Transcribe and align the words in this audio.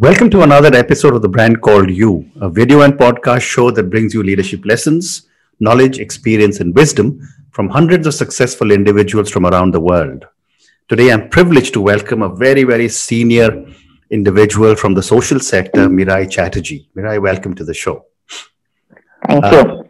Welcome 0.00 0.30
to 0.30 0.40
another 0.40 0.74
episode 0.74 1.14
of 1.14 1.20
the 1.20 1.28
brand 1.28 1.60
called 1.60 1.90
You, 1.90 2.26
a 2.40 2.48
video 2.48 2.80
and 2.80 2.94
podcast 2.94 3.42
show 3.42 3.70
that 3.70 3.90
brings 3.90 4.14
you 4.14 4.22
leadership 4.22 4.64
lessons, 4.64 5.28
knowledge, 5.60 5.98
experience, 5.98 6.60
and 6.60 6.74
wisdom 6.74 7.20
from 7.50 7.68
hundreds 7.68 8.06
of 8.06 8.14
successful 8.14 8.70
individuals 8.70 9.28
from 9.28 9.44
around 9.44 9.72
the 9.74 9.80
world. 9.80 10.24
Today, 10.88 11.12
I'm 11.12 11.28
privileged 11.28 11.74
to 11.74 11.82
welcome 11.82 12.22
a 12.22 12.34
very, 12.34 12.64
very 12.64 12.88
senior 12.88 13.66
individual 14.08 14.74
from 14.74 14.94
the 14.94 15.02
social 15.02 15.38
sector, 15.38 15.86
Mirai 15.86 16.30
Chatterjee. 16.30 16.88
Mirai, 16.96 17.20
welcome 17.20 17.54
to 17.56 17.64
the 17.64 17.74
show. 17.74 18.06
Thank 19.28 19.44
you. 19.44 19.50
Uh, 19.50 19.82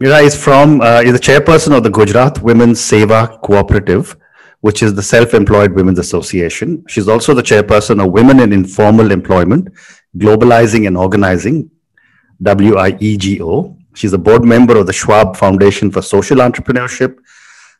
Mirai 0.00 0.24
is 0.24 0.34
from, 0.34 0.80
uh, 0.80 1.02
is 1.04 1.12
the 1.12 1.20
chairperson 1.20 1.76
of 1.76 1.84
the 1.84 1.90
Gujarat 1.90 2.42
Women's 2.42 2.80
SEWA 2.80 3.38
Cooperative, 3.44 4.16
which 4.60 4.82
is 4.82 4.94
the 4.94 5.02
Self-Employed 5.02 5.72
Women's 5.72 5.98
Association. 5.98 6.84
She's 6.86 7.08
also 7.08 7.34
the 7.34 7.42
chairperson 7.42 8.04
of 8.04 8.12
Women 8.12 8.40
in 8.40 8.52
Informal 8.52 9.10
Employment, 9.10 9.68
Globalizing 10.16 10.86
and 10.86 10.96
Organizing, 10.96 11.70
WIEGO. 12.42 13.76
She's 13.94 14.12
a 14.12 14.18
board 14.18 14.44
member 14.44 14.76
of 14.76 14.86
the 14.86 14.92
Schwab 14.92 15.36
Foundation 15.36 15.90
for 15.90 16.02
Social 16.02 16.38
Entrepreneurship, 16.38 17.16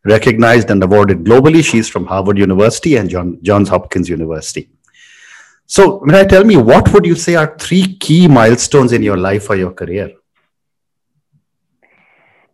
recognized 0.05 0.71
and 0.71 0.83
awarded 0.83 1.25
globally. 1.25 1.63
She's 1.63 1.89
from 1.89 2.07
Harvard 2.07 2.39
University 2.39 2.97
and 2.97 3.09
John, 3.09 3.39
Johns 3.43 3.69
Hopkins 3.69 4.09
University. 4.09 4.71
So, 5.67 6.01
Mirai, 6.01 6.29
tell 6.29 6.45
me, 6.45 6.57
what 6.57 6.93
would 6.93 7.07
you 7.07 7.15
say 7.15 7.37
are 7.37 7.57
three 7.59 7.97
key 7.99 8.27
milestones 8.27 8.93
in 8.93 9.03
your 9.03 9.17
life 9.17 9.49
or 9.51 9.57
your 9.57 9.73
career? 9.73 10.11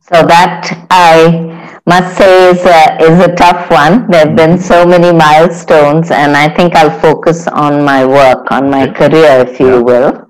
So 0.01 0.23
that 0.27 0.87
I 0.91 1.56
must 1.87 2.19
say 2.19 2.51
is 2.51 2.65
a, 2.65 3.03
is 3.03 3.19
a 3.25 3.35
tough 3.37 3.71
one. 3.71 4.11
There 4.11 4.27
have 4.27 4.37
been 4.37 4.59
so 4.59 4.85
many 4.85 5.13
milestones, 5.13 6.11
and 6.11 6.37
I 6.37 6.49
think 6.49 6.75
I'll 6.75 7.01
focus 7.01 7.47
on 7.47 7.85
my 7.85 8.05
work, 8.05 8.51
on 8.51 8.69
my 8.69 8.89
career, 8.89 9.47
if 9.47 9.61
you 9.61 9.83
will. 9.83 10.27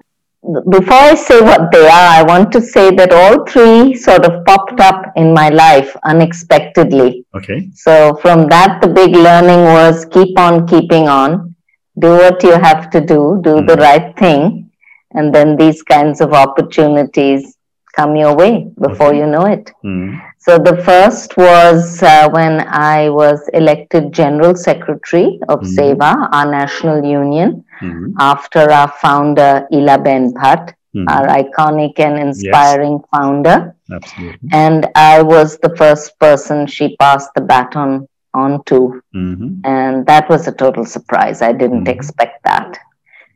Before 0.70 1.04
I 1.12 1.14
say 1.14 1.40
what 1.40 1.72
they 1.72 1.86
are, 1.86 2.08
I 2.18 2.22
want 2.22 2.52
to 2.52 2.60
say 2.60 2.94
that 2.94 3.10
all 3.12 3.44
three 3.46 3.94
sort 3.94 4.24
of 4.24 4.44
popped 4.44 4.80
up 4.80 5.12
in 5.16 5.32
my 5.34 5.48
life 5.48 5.96
unexpectedly. 6.04 7.26
Okay. 7.34 7.68
So 7.74 8.16
from 8.22 8.48
that, 8.48 8.80
the 8.80 8.88
big 8.88 9.16
learning 9.16 9.62
was 9.64 10.04
keep 10.04 10.38
on 10.38 10.66
keeping 10.68 11.08
on, 11.08 11.56
do 11.98 12.10
what 12.10 12.42
you 12.44 12.52
have 12.52 12.90
to 12.90 13.00
do, 13.00 13.40
do 13.42 13.54
mm. 13.56 13.66
the 13.66 13.76
right 13.76 14.16
thing, 14.16 14.70
and 15.12 15.34
then 15.34 15.56
these 15.56 15.82
kinds 15.82 16.20
of 16.20 16.32
opportunities 16.32 17.56
come 17.96 18.14
your 18.14 18.36
way 18.36 18.68
before 18.78 19.08
okay. 19.08 19.18
you 19.18 19.26
know 19.26 19.46
it. 19.46 19.72
Mm. 19.84 20.20
So 20.48 20.58
the 20.58 20.80
first 20.84 21.36
was 21.36 22.00
uh, 22.04 22.28
when 22.30 22.60
I 22.68 23.10
was 23.10 23.48
elected 23.52 24.12
General 24.12 24.54
Secretary 24.54 25.40
of 25.48 25.58
mm. 25.62 25.74
SEWA, 25.74 26.28
our 26.32 26.48
national 26.48 27.04
union, 27.04 27.64
mm. 27.80 28.12
after 28.20 28.70
our 28.70 28.86
founder 28.86 29.66
Ela 29.72 29.98
Ben 29.98 30.32
Bhatt, 30.32 30.72
hmm. 30.92 31.08
our 31.08 31.26
iconic 31.26 31.98
and 31.98 32.16
inspiring 32.20 33.00
yes. 33.00 33.08
founder. 33.12 33.74
Absolutely. 33.92 34.48
And 34.52 34.86
I 34.94 35.20
was 35.20 35.58
the 35.58 35.74
first 35.74 36.16
person 36.20 36.68
she 36.68 36.96
passed 36.96 37.30
the 37.34 37.40
baton 37.40 38.08
on 38.32 38.62
to. 38.64 39.02
Mm-hmm. 39.16 39.60
And 39.64 40.06
that 40.06 40.28
was 40.28 40.46
a 40.46 40.52
total 40.52 40.84
surprise. 40.84 41.42
I 41.42 41.52
didn't 41.52 41.84
mm-hmm. 41.84 41.98
expect 41.98 42.44
that. 42.44 42.78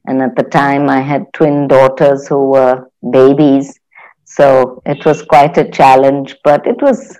And 0.06 0.22
at 0.22 0.36
the 0.36 0.44
time, 0.44 0.88
I 0.88 1.00
had 1.00 1.33
twin 1.33 1.66
daughters 1.66 2.28
who 2.28 2.50
were 2.50 2.88
babies. 3.11 3.81
So 4.36 4.81
it 4.86 5.05
was 5.05 5.23
quite 5.23 5.59
a 5.59 5.69
challenge, 5.69 6.36
but 6.45 6.64
it 6.64 6.81
was 6.81 7.19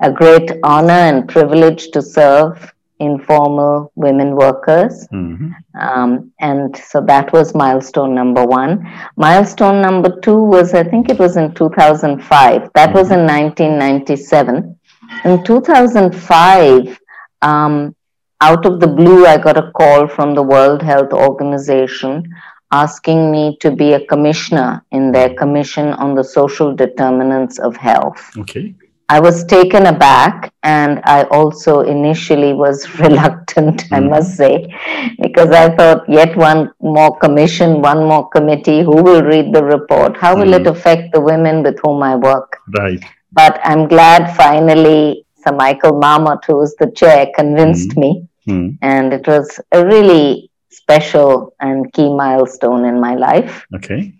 a 0.00 0.12
great 0.12 0.48
honor 0.62 1.02
and 1.10 1.28
privilege 1.28 1.90
to 1.90 2.00
serve 2.00 2.72
informal 3.00 3.90
women 3.96 4.36
workers. 4.36 5.08
Mm-hmm. 5.12 5.50
Um, 5.80 6.32
and 6.38 6.76
so 6.76 7.00
that 7.00 7.32
was 7.32 7.52
milestone 7.52 8.14
number 8.14 8.44
one. 8.44 8.88
Milestone 9.16 9.82
number 9.82 10.20
two 10.20 10.40
was, 10.40 10.72
I 10.72 10.84
think 10.84 11.08
it 11.08 11.18
was 11.18 11.36
in 11.36 11.52
2005. 11.54 12.70
That 12.74 12.88
mm-hmm. 12.88 12.98
was 12.98 13.10
in 13.10 13.26
1997. 13.26 14.78
In 15.24 15.44
2005, 15.44 17.00
um, 17.42 17.96
out 18.40 18.66
of 18.66 18.78
the 18.78 18.86
blue, 18.86 19.26
I 19.26 19.36
got 19.36 19.56
a 19.56 19.72
call 19.72 20.06
from 20.06 20.34
the 20.36 20.42
World 20.42 20.80
Health 20.80 21.12
Organization 21.12 22.32
asking 22.72 23.30
me 23.30 23.56
to 23.60 23.70
be 23.70 23.92
a 23.92 24.04
commissioner 24.06 24.84
in 24.90 25.12
their 25.12 25.34
commission 25.34 25.92
on 25.94 26.14
the 26.14 26.24
social 26.24 26.74
determinants 26.74 27.58
of 27.58 27.76
health. 27.76 28.30
Okay. 28.38 28.74
I 29.08 29.20
was 29.20 29.44
taken 29.44 29.86
aback 29.86 30.54
and 30.62 31.00
I 31.04 31.24
also 31.24 31.80
initially 31.80 32.54
was 32.54 32.88
reluctant, 32.98 33.84
mm. 33.84 33.96
I 33.96 34.00
must 34.00 34.36
say, 34.38 34.74
because 35.20 35.50
I 35.50 35.76
thought 35.76 36.08
yet 36.08 36.34
one 36.34 36.72
more 36.80 37.18
commission, 37.18 37.82
one 37.82 38.04
more 38.06 38.28
committee, 38.30 38.82
who 38.82 39.02
will 39.02 39.22
read 39.22 39.52
the 39.52 39.62
report? 39.62 40.16
How 40.16 40.34
will 40.34 40.52
mm. 40.52 40.60
it 40.60 40.66
affect 40.66 41.12
the 41.12 41.20
women 41.20 41.62
with 41.62 41.78
whom 41.82 42.02
I 42.02 42.16
work? 42.16 42.56
Right. 42.78 43.04
But 43.32 43.60
I'm 43.64 43.86
glad 43.86 44.34
finally 44.34 45.26
Sir 45.44 45.52
Michael 45.52 45.98
Marmot, 45.98 46.44
who 46.46 46.62
is 46.62 46.74
the 46.76 46.90
chair, 46.92 47.26
convinced 47.34 47.90
mm. 47.90 47.96
me. 47.98 48.28
Mm. 48.48 48.78
And 48.80 49.12
it 49.12 49.26
was 49.26 49.60
a 49.72 49.84
really 49.84 50.50
special 50.82 51.54
and 51.60 51.92
key 51.92 52.08
milestone 52.12 52.84
in 52.84 53.00
my 53.00 53.14
life. 53.14 53.64
Okay. 53.74 54.12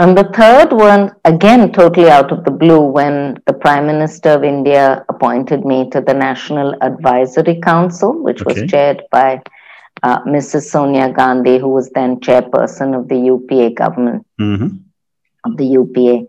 And 0.00 0.16
the 0.16 0.30
third 0.32 0.72
one, 0.72 1.12
again, 1.24 1.72
totally 1.72 2.08
out 2.08 2.30
of 2.30 2.44
the 2.44 2.52
blue, 2.52 2.80
when 2.80 3.42
the 3.46 3.52
Prime 3.52 3.86
Minister 3.86 4.30
of 4.30 4.44
India 4.44 5.04
appointed 5.08 5.64
me 5.64 5.90
to 5.90 6.00
the 6.00 6.14
National 6.14 6.76
Advisory 6.82 7.60
Council, 7.60 8.12
which 8.22 8.40
okay. 8.42 8.62
was 8.62 8.70
chaired 8.70 9.02
by 9.10 9.42
uh, 10.04 10.20
Mrs. 10.22 10.70
Sonia 10.70 11.12
Gandhi, 11.12 11.58
who 11.58 11.70
was 11.70 11.90
then 11.90 12.20
chairperson 12.20 12.96
of 12.96 13.08
the 13.08 13.18
UPA 13.18 13.70
government, 13.70 14.24
mm-hmm. 14.40 14.76
of 15.44 15.56
the 15.56 15.66
UPA. 15.66 16.26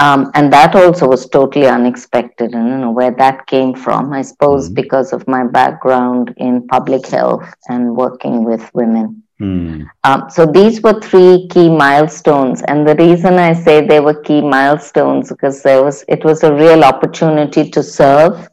Um, 0.00 0.30
and 0.34 0.50
that 0.50 0.74
also 0.74 1.06
was 1.06 1.28
totally 1.28 1.66
unexpected. 1.66 2.54
And 2.54 2.68
you 2.68 2.78
know 2.78 2.90
where 2.90 3.10
that 3.10 3.46
came 3.46 3.74
from, 3.74 4.14
I 4.14 4.22
suppose, 4.22 4.70
mm. 4.70 4.74
because 4.74 5.12
of 5.12 5.28
my 5.28 5.44
background 5.46 6.32
in 6.38 6.66
public 6.68 7.06
health 7.06 7.46
and 7.68 7.94
working 7.94 8.42
with 8.42 8.74
women. 8.74 9.22
Mm. 9.38 9.86
Um, 10.04 10.30
so 10.30 10.46
these 10.46 10.80
were 10.82 10.98
three 11.00 11.46
key 11.48 11.68
milestones, 11.68 12.62
and 12.62 12.86
the 12.88 12.94
reason 12.94 13.34
I 13.34 13.52
say 13.52 13.86
they 13.86 14.00
were 14.00 14.20
key 14.22 14.40
milestones 14.40 15.28
because 15.28 15.62
there 15.62 15.82
was 15.82 16.04
it 16.08 16.24
was 16.24 16.42
a 16.44 16.54
real 16.54 16.82
opportunity 16.84 17.70
to 17.70 17.82
serve, 17.82 18.48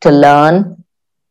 to 0.00 0.10
learn, 0.10 0.84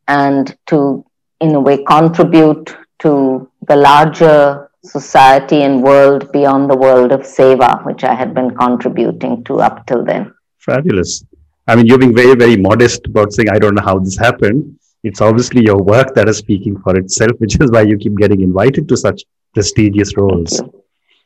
and 0.07 0.57
to 0.67 1.05
in 1.39 1.55
a 1.55 1.59
way 1.59 1.83
contribute 1.83 2.75
to 2.99 3.49
the 3.67 3.75
larger 3.75 4.70
society 4.83 5.61
and 5.61 5.83
world 5.83 6.31
beyond 6.31 6.69
the 6.69 6.75
world 6.75 7.11
of 7.11 7.21
SEWA, 7.21 7.85
which 7.85 8.03
I 8.03 8.13
had 8.13 8.33
been 8.33 8.55
contributing 8.55 9.43
to 9.45 9.61
up 9.61 9.85
till 9.85 10.03
then. 10.03 10.33
Fabulous. 10.59 11.23
I 11.67 11.75
mean, 11.75 11.85
you're 11.85 11.99
being 11.99 12.15
very, 12.15 12.35
very 12.35 12.57
modest 12.57 13.05
about 13.05 13.31
saying, 13.31 13.49
I 13.49 13.59
don't 13.59 13.75
know 13.75 13.83
how 13.83 13.99
this 13.99 14.17
happened. 14.17 14.77
It's 15.03 15.21
obviously 15.21 15.63
your 15.63 15.81
work 15.81 16.13
that 16.15 16.27
is 16.27 16.37
speaking 16.37 16.79
for 16.79 16.97
itself, 16.97 17.31
which 17.37 17.59
is 17.59 17.71
why 17.71 17.81
you 17.81 17.97
keep 17.97 18.17
getting 18.17 18.41
invited 18.41 18.87
to 18.89 18.97
such 18.97 19.23
prestigious 19.53 20.15
roles. 20.17 20.61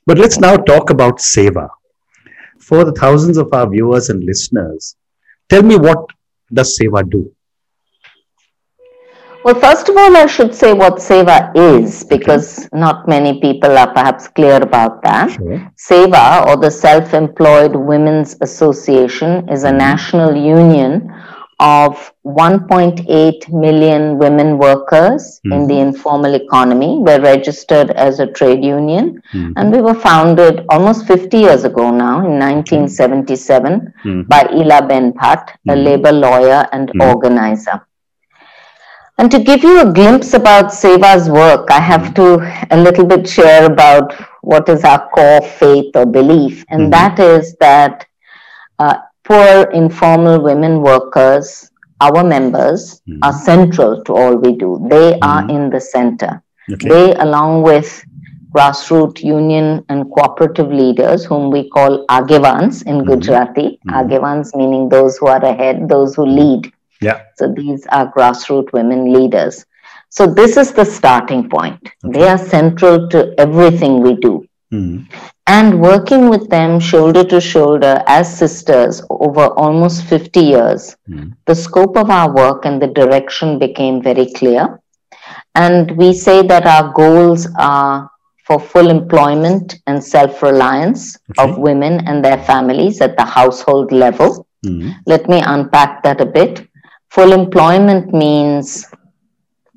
But 0.06 0.18
let's 0.18 0.40
now 0.40 0.56
talk 0.58 0.90
about 0.90 1.20
SEWA. 1.20 1.70
For 2.60 2.84
the 2.84 2.94
thousands 2.94 3.38
of 3.38 3.54
our 3.54 3.70
viewers 3.70 4.10
and 4.10 4.24
listeners, 4.24 4.96
tell 5.50 5.64
me 5.64 5.76
what 5.78 6.06
does 6.54 6.78
SEWA 6.78 7.04
do? 7.10 7.35
Well, 9.46 9.60
first 9.60 9.90
of 9.90 9.96
all, 9.96 10.18
I 10.18 10.26
should 10.26 10.56
say 10.56 10.74
what 10.74 11.00
SEWA 11.00 11.52
is 11.56 12.04
because 12.04 12.68
not 12.74 13.08
many 13.08 13.40
people 13.40 13.78
are 13.78 13.94
perhaps 13.94 14.28
clear 14.28 14.56
about 14.56 15.04
that. 15.04 15.34
Sure. 15.34 15.72
SEWA, 15.76 16.48
or 16.48 16.58
the 16.58 16.72
Self 16.72 17.14
Employed 17.14 17.76
Women's 17.76 18.36
Association, 18.42 19.48
is 19.48 19.64
a 19.64 19.68
mm-hmm. 19.68 19.78
national 19.78 20.36
union 20.36 21.14
of 21.60 22.12
1.8 22.26 23.54
million 23.54 24.18
women 24.18 24.58
workers 24.58 25.40
mm-hmm. 25.46 25.52
in 25.52 25.68
the 25.68 25.78
informal 25.78 26.34
economy. 26.34 26.98
We're 26.98 27.22
registered 27.22 27.92
as 27.92 28.20
a 28.20 28.26
trade 28.26 28.66
union 28.66 29.22
mm-hmm. 29.32 29.54
and 29.58 29.72
we 29.72 29.80
were 29.80 29.94
founded 29.94 30.66
almost 30.70 31.06
50 31.06 31.38
years 31.38 31.66
ago 31.66 31.92
now 31.92 32.26
in 32.26 32.40
1977 32.40 33.94
mm-hmm. 34.04 34.22
by 34.24 34.50
Ela 34.52 34.88
Ben 34.88 35.14
Bhatt, 35.14 35.52
a 35.70 35.76
labor 35.76 36.12
lawyer 36.12 36.68
and 36.72 36.92
organizer. 37.00 37.86
And 39.18 39.32
to 39.32 39.40
give 39.40 39.64
you 39.64 39.82
a 39.82 39.92
glimpse 39.94 40.34
about 40.34 40.74
SEWA's 40.74 41.30
work, 41.30 41.72
I 41.72 41.80
have 41.80 42.14
to 42.16 42.26
a 42.72 42.78
little 42.78 43.06
bit 43.06 43.28
share 43.28 43.66
about 43.66 44.14
what 44.42 44.68
is 44.68 44.84
our 44.84 45.08
core 45.10 45.42
faith 45.42 45.96
or 45.96 46.06
belief, 46.06 46.66
and 46.70 46.82
mm-hmm. 46.82 46.90
that 46.92 47.20
is 47.20 47.56
that 47.62 48.06
uh, 48.78 48.96
poor 49.24 49.72
informal 49.72 50.42
women 50.42 50.82
workers, 50.82 51.72
our 52.02 52.24
members, 52.24 53.02
mm-hmm. 53.08 53.20
are 53.24 53.34
central 53.34 54.04
to 54.04 54.14
all 54.14 54.36
we 54.36 54.54
do. 54.56 54.86
They 54.90 55.14
mm-hmm. 55.14 55.24
are 55.24 55.50
in 55.50 55.70
the 55.70 55.80
center. 55.80 56.44
Okay. 56.72 56.90
They, 56.90 57.14
along 57.16 57.64
with 57.64 58.04
grassroots 58.56 59.24
union 59.24 59.86
and 59.88 60.12
cooperative 60.12 60.70
leaders, 60.70 61.24
whom 61.24 61.52
we 61.52 61.70
call 61.70 62.06
Agevans 62.08 62.86
in 62.86 62.98
mm-hmm. 62.98 63.12
Gujarati, 63.12 63.80
mm-hmm. 63.88 63.90
Agevans 63.92 64.56
meaning 64.56 64.90
those 64.90 65.18
who 65.18 65.28
are 65.28 65.44
ahead, 65.44 65.88
those 65.88 66.16
who 66.16 66.26
lead 66.26 66.72
yeah. 67.02 67.24
So 67.38 67.54
these 67.54 67.86
are 67.88 68.12
grassroots 68.12 68.72
women 68.74 69.14
leaders. 69.14 69.66
So 70.10 70.28
this 70.28 70.58
is 70.58 70.72
the 70.72 70.86
starting 70.86 71.50
point. 71.50 71.92
Okay. 72.04 72.20
They 72.20 72.28
are 72.28 72.38
central 72.38 73.10
to 73.10 73.34
everything 73.38 74.02
we 74.02 74.16
do. 74.16 74.46
Mm. 74.72 75.08
And 75.48 75.82
working 75.82 76.30
with 76.30 76.50
them 76.50 76.80
shoulder 76.80 77.24
to 77.26 77.40
shoulder 77.40 78.02
as 78.08 78.38
sisters 78.38 79.02
over 79.10 79.48
almost 79.48 80.06
50 80.06 80.40
years, 80.40 80.96
mm. 81.08 81.36
the 81.46 81.54
scope 81.54 81.98
of 81.98 82.10
our 82.10 82.34
work 82.34 82.66
and 82.66 82.82
the 82.82 82.88
direction 82.88 83.60
became 83.60 84.02
very 84.02 84.32
clear. 84.34 84.80
And 85.54 85.92
we 85.98 86.14
say 86.14 86.42
that 86.48 86.66
our 86.66 86.92
goals 86.94 87.48
are 87.58 88.10
for 88.46 88.60
full 88.60 88.90
employment 88.90 89.80
and 89.88 90.04
self 90.04 90.42
reliance 90.42 91.18
okay. 91.32 91.50
of 91.50 91.58
women 91.58 92.08
and 92.08 92.24
their 92.24 92.38
families 92.44 93.02
at 93.02 93.18
the 93.18 93.26
household 93.26 93.92
level. 93.92 94.48
Mm-hmm. 94.66 94.92
Let 95.06 95.28
me 95.28 95.42
unpack 95.46 96.04
that 96.04 96.22
a 96.22 96.26
bit. 96.26 96.68
Full 97.16 97.32
employment 97.32 98.14
means 98.14 98.86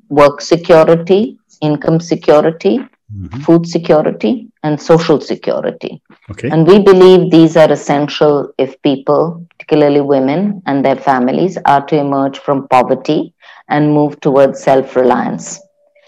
work 0.09 0.41
security, 0.41 1.39
income 1.61 1.99
security, 1.99 2.79
mm-hmm. 2.79 3.39
food 3.39 3.65
security, 3.65 4.49
and 4.63 4.81
social 4.81 5.21
security. 5.21 6.01
Okay. 6.31 6.49
And 6.49 6.67
we 6.67 6.79
believe 6.79 7.31
these 7.31 7.55
are 7.55 7.71
essential 7.71 8.53
if 8.57 8.81
people, 8.81 9.45
particularly 9.51 10.01
women 10.01 10.61
and 10.65 10.83
their 10.83 10.97
families, 10.97 11.57
are 11.65 11.85
to 11.87 11.97
emerge 11.97 12.39
from 12.39 12.67
poverty 12.67 13.33
and 13.69 13.93
move 13.93 14.19
towards 14.19 14.61
self 14.61 14.95
reliance. 14.97 15.61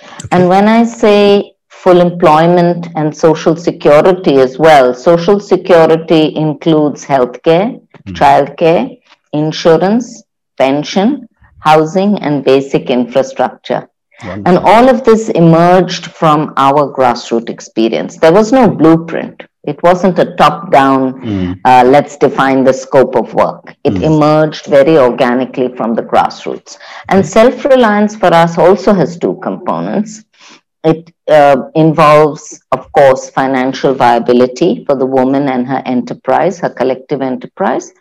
Okay. 0.04 0.28
And 0.34 0.50
when 0.50 0.68
I 0.68 0.84
say 0.84 1.56
full 1.82 2.00
employment 2.00 2.88
and 2.96 3.16
social 3.16 3.56
security 3.56 4.36
as 4.36 4.60
well. 4.60 4.94
Social 4.94 5.40
security 5.40 6.36
includes 6.36 7.04
healthcare, 7.04 7.82
mm. 8.06 8.14
childcare, 8.20 9.02
insurance, 9.34 10.24
pension, 10.62 11.28
housing, 11.60 12.20
and 12.20 12.44
basic 12.44 12.90
infrastructure. 12.90 13.82
Wonderful. 14.24 14.48
And 14.48 14.58
all 14.72 14.90
of 14.94 15.04
this 15.04 15.30
emerged 15.30 16.06
from 16.20 16.54
our 16.58 16.84
grassroots 16.98 17.50
experience. 17.50 18.18
There 18.18 18.38
was 18.40 18.52
no 18.52 18.70
blueprint. 18.70 19.38
It 19.64 19.82
wasn't 19.84 20.18
a 20.18 20.36
top 20.36 20.72
down, 20.72 21.02
mm. 21.22 21.60
uh, 21.66 21.84
let's 21.86 22.18
define 22.18 22.64
the 22.64 22.74
scope 22.74 23.16
of 23.16 23.34
work. 23.36 23.76
It 23.84 23.94
mm. 23.94 24.04
emerged 24.12 24.66
very 24.66 24.98
organically 24.98 25.70
from 25.78 25.94
the 25.94 26.02
grassroots. 26.02 26.78
And 27.10 27.26
self 27.26 27.64
reliance 27.66 28.16
for 28.16 28.32
us 28.44 28.58
also 28.58 28.94
has 28.94 29.18
two 29.18 29.40
components. 29.44 30.26
It 30.84 31.14
uh, 31.28 31.58
involves, 31.76 32.60
of 32.72 32.92
course, 32.92 33.30
financial 33.30 33.94
viability 33.94 34.84
for 34.86 34.96
the 34.96 35.06
woman 35.06 35.48
and 35.48 35.68
her 35.68 35.84
enterprise, 35.86 36.60
her 36.60 36.72
collective 36.72 37.22
enterprise, 37.22 37.94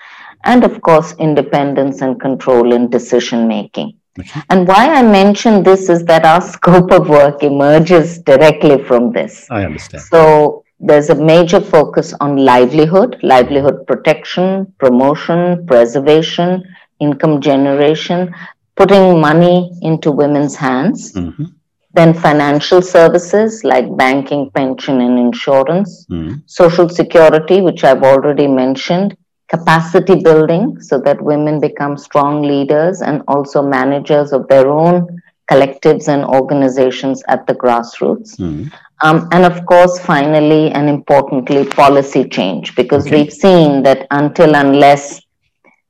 and 0.44 0.64
of 0.64 0.80
course, 0.82 1.14
independence 1.18 2.02
and 2.02 2.20
control 2.20 2.72
in 2.72 2.88
decision 2.90 3.46
making. 3.46 3.96
Okay. 4.18 4.40
And 4.50 4.66
why 4.66 4.88
I 4.92 5.02
mention 5.02 5.62
this 5.62 5.88
is 5.88 6.04
that 6.04 6.24
our 6.24 6.40
scope 6.54 6.90
of 6.92 7.08
work 7.08 7.42
emerges 7.42 8.18
directly 8.18 8.82
from 8.84 9.12
this. 9.12 9.46
I 9.50 9.64
understand. 9.64 10.02
So 10.04 10.64
there's 10.78 11.10
a 11.10 11.14
major 11.14 11.60
focus 11.60 12.14
on 12.20 12.36
livelihood, 12.36 13.18
livelihood 13.22 13.86
protection, 13.86 14.72
promotion, 14.78 15.66
preservation, 15.66 16.64
income 16.98 17.40
generation, 17.40 18.34
putting 18.76 19.20
money 19.20 19.70
into 19.82 20.10
women's 20.10 20.56
hands. 20.56 21.12
Mm-hmm 21.12 21.44
then 21.92 22.14
financial 22.14 22.80
services 22.80 23.64
like 23.64 23.96
banking, 23.96 24.50
pension, 24.50 25.00
and 25.00 25.18
insurance, 25.18 26.06
mm. 26.08 26.40
social 26.46 26.88
security, 26.88 27.60
which 27.60 27.82
I've 27.82 28.04
already 28.04 28.46
mentioned, 28.46 29.16
capacity 29.50 30.14
building 30.14 30.80
so 30.80 30.98
that 31.00 31.20
women 31.20 31.60
become 31.60 31.98
strong 31.98 32.42
leaders 32.42 33.02
and 33.02 33.22
also 33.26 33.60
managers 33.62 34.32
of 34.32 34.46
their 34.48 34.68
own 34.68 35.20
collectives 35.50 36.06
and 36.06 36.24
organizations 36.24 37.22
at 37.28 37.44
the 37.48 37.54
grassroots. 37.54 38.36
Mm. 38.36 38.72
Um, 39.02 39.28
and 39.32 39.44
of 39.44 39.66
course, 39.66 39.98
finally 39.98 40.70
and 40.70 40.88
importantly, 40.88 41.64
policy 41.64 42.28
change, 42.28 42.76
because 42.76 43.06
okay. 43.06 43.16
we've 43.16 43.32
seen 43.32 43.82
that 43.82 44.06
until 44.10 44.54
unless 44.54 45.20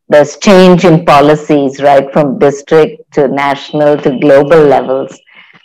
there's 0.08 0.38
change 0.38 0.84
in 0.84 1.04
policies, 1.04 1.82
right, 1.82 2.10
from 2.12 2.38
district 2.38 3.12
to 3.12 3.28
national 3.28 3.96
to 3.98 4.18
global 4.18 4.58
levels, 4.58 5.20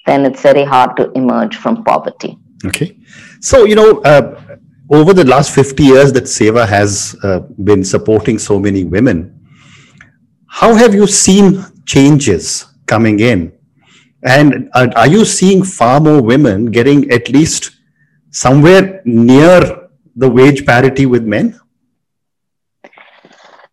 then 0.06 0.26
it's 0.26 0.42
very 0.42 0.64
hard 0.64 0.98
to 0.98 1.12
emerge 1.14 1.56
from 1.56 1.84
poverty. 1.84 2.38
Okay. 2.66 2.98
So, 3.40 3.66
you 3.66 3.76
know, 3.76 4.02
uh, 4.02 4.58
over 4.90 5.14
the 5.14 5.26
last 5.26 5.54
50 5.54 5.84
years 5.84 6.14
that 6.14 6.28
SEWA 6.28 6.68
has 6.68 7.16
uh, 7.24 7.40
been 7.64 7.84
supporting 7.84 8.38
so 8.38 8.60
many 8.60 8.84
women, 8.84 9.32
how 10.48 10.74
have 10.76 10.94
you 10.94 11.08
seen 11.08 11.64
changes 11.86 12.66
coming 12.86 13.20
in? 13.20 13.52
And 14.24 14.70
are, 14.74 14.90
are 14.96 15.08
you 15.08 15.26
seeing 15.26 15.64
far 15.64 16.00
more 16.00 16.22
women 16.22 16.66
getting 16.72 17.12
at 17.12 17.30
least 17.30 17.72
somewhere 18.32 19.02
near 19.06 19.90
the 20.16 20.30
wage 20.30 20.66
parity 20.66 21.06
with 21.06 21.24
men? 21.24 21.60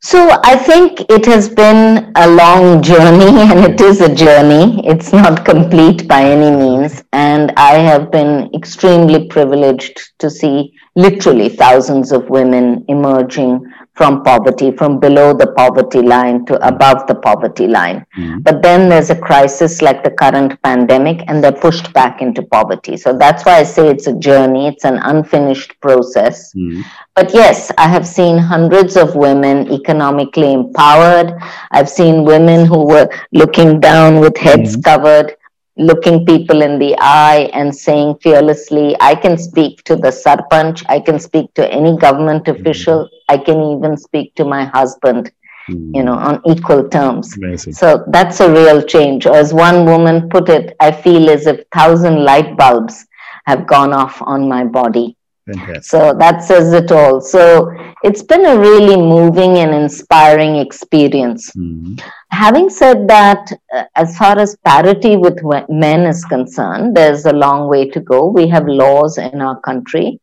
So 0.04 0.28
I 0.42 0.56
think 0.56 1.00
it 1.08 1.24
has 1.26 1.48
been 1.48 2.10
a 2.16 2.28
long 2.28 2.82
journey 2.82 3.40
and 3.50 3.60
it 3.60 3.80
is 3.80 4.00
a 4.00 4.12
journey. 4.12 4.84
It's 4.84 5.12
not 5.12 5.44
complete 5.44 6.08
by 6.08 6.24
any 6.24 6.50
means. 6.56 7.04
And 7.12 7.52
I 7.56 7.74
have 7.74 8.10
been 8.10 8.52
extremely 8.52 9.28
privileged 9.28 9.96
to 10.18 10.28
see 10.28 10.72
literally 10.96 11.48
thousands 11.50 12.10
of 12.10 12.28
women 12.28 12.84
emerging 12.88 13.64
from 13.94 14.22
poverty, 14.22 14.70
from 14.70 14.98
below 14.98 15.34
the 15.34 15.48
poverty 15.48 16.00
line 16.00 16.46
to 16.46 16.54
above 16.66 17.06
the 17.06 17.14
poverty 17.14 17.66
line. 17.66 18.06
Mm-hmm. 18.16 18.38
But 18.40 18.62
then 18.62 18.88
there's 18.88 19.10
a 19.10 19.18
crisis 19.18 19.82
like 19.82 20.02
the 20.02 20.10
current 20.10 20.60
pandemic, 20.62 21.22
and 21.28 21.44
they're 21.44 21.52
pushed 21.52 21.92
back 21.92 22.22
into 22.22 22.42
poverty. 22.42 22.96
So 22.96 23.16
that's 23.16 23.44
why 23.44 23.58
I 23.58 23.62
say 23.64 23.88
it's 23.88 24.06
a 24.06 24.14
journey, 24.18 24.66
it's 24.68 24.84
an 24.84 24.96
unfinished 24.96 25.78
process. 25.80 26.54
Mm-hmm. 26.54 26.82
But 27.14 27.34
yes, 27.34 27.70
I 27.76 27.88
have 27.88 28.06
seen 28.06 28.38
hundreds 28.38 28.96
of 28.96 29.14
women 29.14 29.70
economically 29.70 30.54
empowered. 30.54 31.34
I've 31.70 31.90
seen 31.90 32.24
women 32.24 32.64
who 32.64 32.86
were 32.86 33.10
looking 33.32 33.78
down 33.78 34.20
with 34.20 34.36
heads 34.38 34.76
mm-hmm. 34.76 34.82
covered 34.82 35.36
looking 35.76 36.26
people 36.26 36.62
in 36.62 36.78
the 36.78 36.96
eye 36.98 37.50
and 37.54 37.74
saying 37.74 38.16
fearlessly, 38.22 38.96
I 39.00 39.14
can 39.14 39.38
speak 39.38 39.82
to 39.84 39.96
the 39.96 40.08
sarpanch, 40.08 40.84
I 40.88 41.00
can 41.00 41.18
speak 41.18 41.52
to 41.54 41.70
any 41.72 41.96
government 41.96 42.44
mm-hmm. 42.44 42.60
official, 42.60 43.08
I 43.28 43.38
can 43.38 43.60
even 43.76 43.96
speak 43.96 44.34
to 44.34 44.44
my 44.44 44.64
husband, 44.66 45.32
mm. 45.70 45.94
you 45.94 46.02
know, 46.02 46.14
on 46.14 46.42
equal 46.46 46.88
terms. 46.88 47.36
Amazing. 47.36 47.72
So 47.72 48.04
that's 48.08 48.40
a 48.40 48.52
real 48.52 48.82
change. 48.82 49.26
Or 49.26 49.34
as 49.34 49.54
one 49.54 49.86
woman 49.86 50.28
put 50.28 50.48
it, 50.48 50.76
I 50.80 50.92
feel 50.92 51.30
as 51.30 51.46
if 51.46 51.66
thousand 51.72 52.24
light 52.24 52.56
bulbs 52.56 53.06
have 53.46 53.66
gone 53.66 53.92
off 53.92 54.20
on 54.22 54.48
my 54.48 54.64
body. 54.64 55.16
Fantastic. 55.46 55.84
So 55.84 56.14
that 56.18 56.44
says 56.44 56.72
it 56.72 56.92
all. 56.92 57.20
So 57.20 57.72
it's 58.04 58.22
been 58.22 58.46
a 58.46 58.58
really 58.58 58.96
moving 58.96 59.58
and 59.58 59.74
inspiring 59.74 60.56
experience. 60.56 61.50
Mm-hmm. 61.50 61.94
Having 62.30 62.70
said 62.70 63.08
that, 63.08 63.50
uh, 63.74 63.84
as 63.96 64.16
far 64.16 64.38
as 64.38 64.56
parity 64.64 65.16
with 65.16 65.38
men 65.68 66.02
is 66.02 66.24
concerned, 66.24 66.96
there's 66.96 67.26
a 67.26 67.32
long 67.32 67.68
way 67.68 67.88
to 67.90 68.00
go. 68.00 68.28
We 68.28 68.46
have 68.48 68.68
laws 68.68 69.18
in 69.18 69.40
our 69.40 69.60
country, 69.60 70.20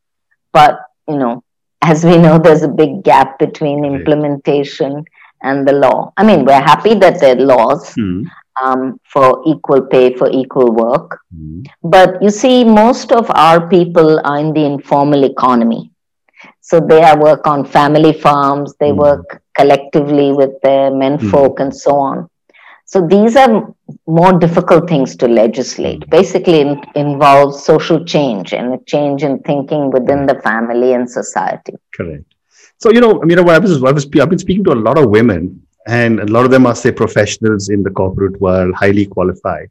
but 0.53 0.79
you 1.07 1.17
know, 1.17 1.43
as 1.81 2.05
we 2.05 2.17
know, 2.17 2.39
there's 2.39 2.63
a 2.63 2.67
big 2.67 3.03
gap 3.03 3.39
between 3.39 3.83
implementation 3.83 5.03
and 5.41 5.67
the 5.67 5.73
law. 5.73 6.13
I 6.15 6.23
mean, 6.23 6.45
we're 6.45 6.61
happy 6.61 6.93
that 6.95 7.19
there 7.19 7.35
are 7.35 7.41
laws. 7.41 7.93
Mm-hmm 7.95 8.27
um, 8.61 8.99
for 9.03 9.41
equal 9.45 9.81
pay 9.81 10.15
for 10.15 10.29
equal 10.29 10.71
work. 10.71 11.19
Mm. 11.35 11.67
But 11.83 12.21
you 12.21 12.29
see, 12.29 12.63
most 12.63 13.11
of 13.11 13.29
our 13.31 13.67
people 13.67 14.19
are 14.23 14.39
in 14.39 14.53
the 14.53 14.65
informal 14.65 15.23
economy. 15.23 15.91
So 16.61 16.79
they 16.79 17.01
are 17.01 17.19
work 17.19 17.47
on 17.47 17.65
family 17.65 18.13
farms, 18.13 18.75
they 18.79 18.91
mm. 18.91 18.97
work 18.97 19.41
collectively 19.57 20.31
with 20.31 20.51
their 20.61 20.91
menfolk 20.91 21.57
mm. 21.57 21.63
and 21.63 21.75
so 21.75 21.95
on. 21.95 22.29
So 22.85 23.05
these 23.05 23.35
are 23.35 23.71
more 24.07 24.39
difficult 24.39 24.89
things 24.89 25.15
to 25.17 25.27
legislate. 25.27 26.09
Basically, 26.09 26.61
it 26.61 26.79
involves 26.95 27.63
social 27.63 28.03
change 28.03 28.51
and 28.51 28.73
a 28.73 28.79
change 28.85 29.21
in 29.23 29.39
thinking 29.39 29.91
within 29.91 30.25
the 30.25 30.41
family 30.41 30.93
and 30.93 31.09
society. 31.09 31.73
Correct. 31.93 32.23
So 32.79 32.91
you 32.91 33.01
know, 33.01 33.21
I 33.21 33.25
mean, 33.25 33.37
I 33.37 33.41
was, 33.41 33.83
I 33.83 33.91
was 33.91 34.05
I've 34.05 34.29
been 34.29 34.39
speaking 34.39 34.63
to 34.63 34.73
a 34.73 34.81
lot 34.87 34.97
of 34.97 35.09
women 35.09 35.61
and 35.87 36.19
a 36.19 36.25
lot 36.25 36.45
of 36.45 36.51
them 36.51 36.65
are 36.65 36.75
say 36.75 36.91
professionals 36.91 37.69
in 37.69 37.83
the 37.83 37.89
corporate 37.89 38.39
world 38.39 38.73
highly 38.75 39.05
qualified. 39.05 39.69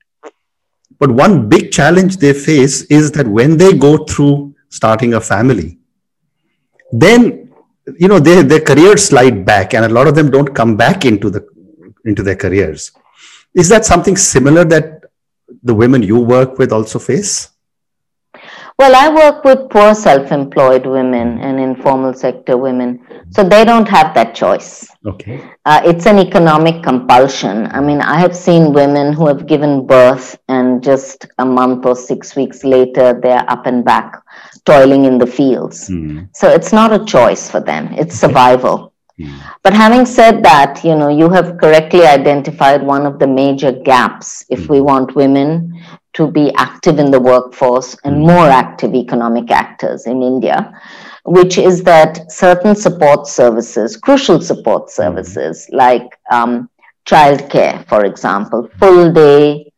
But 0.98 1.10
one 1.10 1.48
big 1.48 1.70
challenge 1.70 2.16
they 2.16 2.32
face 2.32 2.82
is 2.82 3.12
that 3.12 3.26
when 3.26 3.56
they 3.56 3.72
go 3.76 4.04
through 4.04 4.54
starting 4.68 5.14
a 5.14 5.20
family 5.20 5.78
then 6.92 7.52
you 7.98 8.08
know 8.08 8.18
they, 8.18 8.42
their 8.42 8.60
careers 8.60 9.04
slide 9.04 9.44
back 9.44 9.74
and 9.74 9.84
a 9.84 9.88
lot 9.88 10.06
of 10.06 10.14
them 10.14 10.30
don't 10.30 10.54
come 10.54 10.76
back 10.76 11.04
into 11.04 11.30
the 11.30 11.46
into 12.04 12.22
their 12.22 12.36
careers. 12.36 12.92
Is 13.54 13.68
that 13.68 13.84
something 13.84 14.16
similar 14.16 14.64
that 14.64 15.04
the 15.62 15.74
women 15.74 16.02
you 16.02 16.20
work 16.20 16.58
with 16.58 16.72
also 16.72 16.98
face 16.98 17.50
Well, 18.78 18.94
I 18.94 19.12
work 19.12 19.44
with 19.44 19.70
poor 19.70 19.94
self 19.94 20.30
employed 20.30 20.86
women 20.86 21.38
and 21.40 21.58
informal 21.58 22.14
sector 22.14 22.56
women. 22.56 23.04
So 23.30 23.42
they 23.42 23.64
don't 23.64 23.88
have 23.88 24.14
that 24.14 24.34
choice. 24.34 24.88
Okay. 25.04 25.42
Uh, 25.64 25.80
it's 25.84 26.06
an 26.06 26.18
economic 26.18 26.82
compulsion. 26.82 27.66
I 27.66 27.80
mean, 27.80 28.00
I 28.00 28.18
have 28.18 28.36
seen 28.36 28.72
women 28.72 29.12
who 29.12 29.26
have 29.26 29.46
given 29.46 29.86
birth 29.86 30.38
and 30.48 30.82
just 30.82 31.26
a 31.38 31.44
month 31.44 31.86
or 31.86 31.96
six 31.96 32.36
weeks 32.36 32.64
later, 32.64 33.18
they're 33.20 33.44
up 33.50 33.66
and 33.66 33.84
back 33.84 34.22
toiling 34.64 35.04
in 35.04 35.18
the 35.18 35.26
fields. 35.26 35.88
Mm. 35.88 36.28
So 36.34 36.48
it's 36.48 36.72
not 36.72 36.92
a 36.92 37.04
choice 37.04 37.50
for 37.50 37.60
them, 37.60 37.92
it's 37.94 38.14
survival. 38.14 38.92
Mm. 39.20 39.40
But 39.62 39.74
having 39.74 40.06
said 40.06 40.42
that, 40.44 40.84
you 40.84 40.94
know, 40.94 41.08
you 41.08 41.28
have 41.30 41.58
correctly 41.58 42.06
identified 42.06 42.82
one 42.82 43.04
of 43.04 43.18
the 43.18 43.26
major 43.26 43.72
gaps 43.72 44.44
if 44.48 44.60
mm. 44.60 44.68
we 44.68 44.80
want 44.80 45.16
women 45.16 45.82
to 46.18 46.28
be 46.28 46.52
active 46.54 46.98
in 46.98 47.12
the 47.12 47.20
workforce 47.20 47.96
and 48.04 48.16
mm. 48.16 48.26
more 48.32 48.48
active 48.48 48.92
economic 48.94 49.52
actors 49.52 50.06
in 50.06 50.20
India, 50.20 50.58
which 51.24 51.58
is 51.58 51.84
that 51.84 52.30
certain 52.30 52.74
support 52.74 53.28
services, 53.28 53.96
crucial 53.96 54.40
support 54.40 54.86
mm. 54.86 54.90
services 54.90 55.68
like 55.72 56.08
um, 56.32 56.68
childcare, 57.06 57.86
for 57.88 58.04
example, 58.04 58.68
full 58.80 59.12
day 59.12 59.72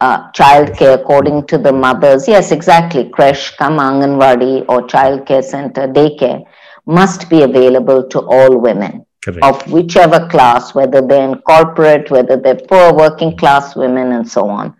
uh, 0.00 0.30
childcare 0.32 0.94
according 0.94 1.44
to 1.46 1.58
the 1.58 1.72
mothers. 1.72 2.28
Yes, 2.28 2.52
exactly. 2.52 3.10
Creche, 3.10 3.56
come 3.56 3.78
Anganwadi 3.78 4.64
or 4.68 4.82
childcare 4.82 5.42
center, 5.42 5.88
daycare 5.88 6.44
must 6.86 7.28
be 7.28 7.42
available 7.42 8.06
to 8.10 8.20
all 8.20 8.58
women 8.58 9.04
Correct. 9.24 9.44
of 9.44 9.72
whichever 9.72 10.28
class, 10.28 10.74
whether 10.74 11.00
they're 11.00 11.28
in 11.30 11.38
corporate, 11.40 12.10
whether 12.10 12.36
they're 12.36 12.66
poor 12.68 12.92
working 12.92 13.36
class 13.36 13.74
women, 13.74 14.12
and 14.12 14.28
so 14.28 14.48
on. 14.48 14.76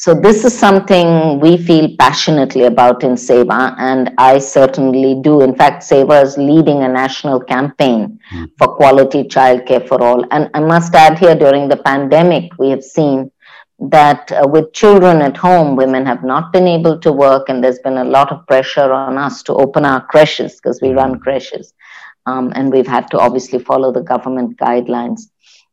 So 0.00 0.14
this 0.14 0.44
is 0.44 0.56
something 0.56 1.40
we 1.40 1.56
feel 1.56 1.96
passionately 1.98 2.66
about 2.66 3.02
in 3.02 3.16
SEWA, 3.16 3.74
and 3.78 4.12
I 4.16 4.38
certainly 4.38 5.20
do. 5.20 5.40
In 5.42 5.56
fact, 5.56 5.82
SEWA 5.82 6.22
is 6.22 6.38
leading 6.38 6.84
a 6.84 6.88
national 6.88 7.40
campaign 7.40 8.20
mm. 8.32 8.48
for 8.56 8.68
quality 8.76 9.24
childcare 9.24 9.88
for 9.88 10.00
all. 10.00 10.24
And 10.30 10.50
I 10.54 10.60
must 10.60 10.94
add 10.94 11.18
here, 11.18 11.34
during 11.34 11.66
the 11.66 11.78
pandemic, 11.78 12.56
we 12.60 12.70
have 12.70 12.84
seen 12.84 13.32
that 13.90 14.30
uh, 14.30 14.46
with 14.46 14.72
children 14.72 15.20
at 15.20 15.36
home, 15.36 15.74
women 15.74 16.06
have 16.06 16.22
not 16.22 16.52
been 16.52 16.68
able 16.68 17.00
to 17.00 17.10
work, 17.10 17.48
and 17.48 17.62
there's 17.62 17.80
been 17.80 17.98
a 17.98 18.04
lot 18.04 18.30
of 18.30 18.46
pressure 18.46 18.92
on 18.92 19.18
us 19.18 19.42
to 19.42 19.54
open 19.54 19.84
our 19.84 20.06
creches 20.06 20.60
because 20.60 20.80
we 20.80 20.90
run 20.90 21.18
creches. 21.18 21.74
Um, 22.24 22.52
and 22.54 22.70
we've 22.70 22.86
had 22.86 23.10
to 23.10 23.18
obviously 23.18 23.58
follow 23.58 23.90
the 23.90 24.02
government 24.02 24.58
guidelines. 24.58 25.22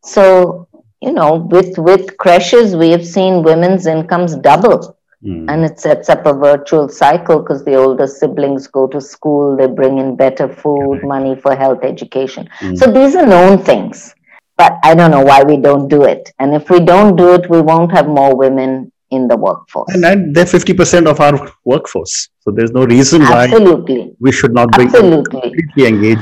So, 0.03 0.67
you 1.01 1.13
know, 1.13 1.35
with, 1.35 1.77
with 1.77 2.17
creches, 2.17 2.75
we 2.75 2.89
have 2.91 3.05
seen 3.05 3.43
women's 3.43 3.85
incomes 3.85 4.35
double. 4.35 4.97
Mm. 5.23 5.49
And 5.49 5.65
it 5.65 5.79
sets 5.79 6.09
up 6.09 6.25
a 6.25 6.33
virtual 6.33 6.87
cycle 6.87 7.39
because 7.39 7.63
the 7.65 7.75
older 7.75 8.05
siblings 8.05 8.67
go 8.67 8.87
to 8.87 9.01
school, 9.01 9.57
they 9.57 9.67
bring 9.67 9.97
in 9.97 10.15
better 10.15 10.47
food, 10.47 11.03
money 11.03 11.35
for 11.35 11.55
health 11.55 11.83
education. 11.83 12.49
Mm. 12.59 12.77
So 12.77 12.91
these 12.91 13.15
are 13.15 13.25
known 13.25 13.57
things 13.57 14.13
but 14.57 14.77
I 14.83 14.95
don't 14.95 15.11
know 15.11 15.23
why 15.23 15.43
we 15.43 15.57
don't 15.57 15.87
do 15.87 16.03
it. 16.03 16.31
And 16.39 16.53
if 16.53 16.69
we 16.69 16.79
don't 16.79 17.15
do 17.15 17.33
it, 17.33 17.49
we 17.49 17.61
won't 17.61 17.91
have 17.91 18.07
more 18.07 18.35
women 18.35 18.91
in 19.11 19.27
the 19.27 19.37
workforce. 19.37 19.93
And, 19.93 20.05
and 20.05 20.35
they're 20.35 20.45
50% 20.45 21.07
of 21.07 21.19
our 21.19 21.51
workforce. 21.63 22.29
So 22.39 22.51
there's 22.51 22.71
no 22.71 22.85
reason 22.85 23.21
Absolutely. 23.21 23.99
why 23.99 24.11
we 24.19 24.31
should 24.31 24.53
not 24.53 24.71
bring 24.71 24.87
Absolutely. 24.87 25.41
completely 25.41 25.85
engaged. 25.87 26.21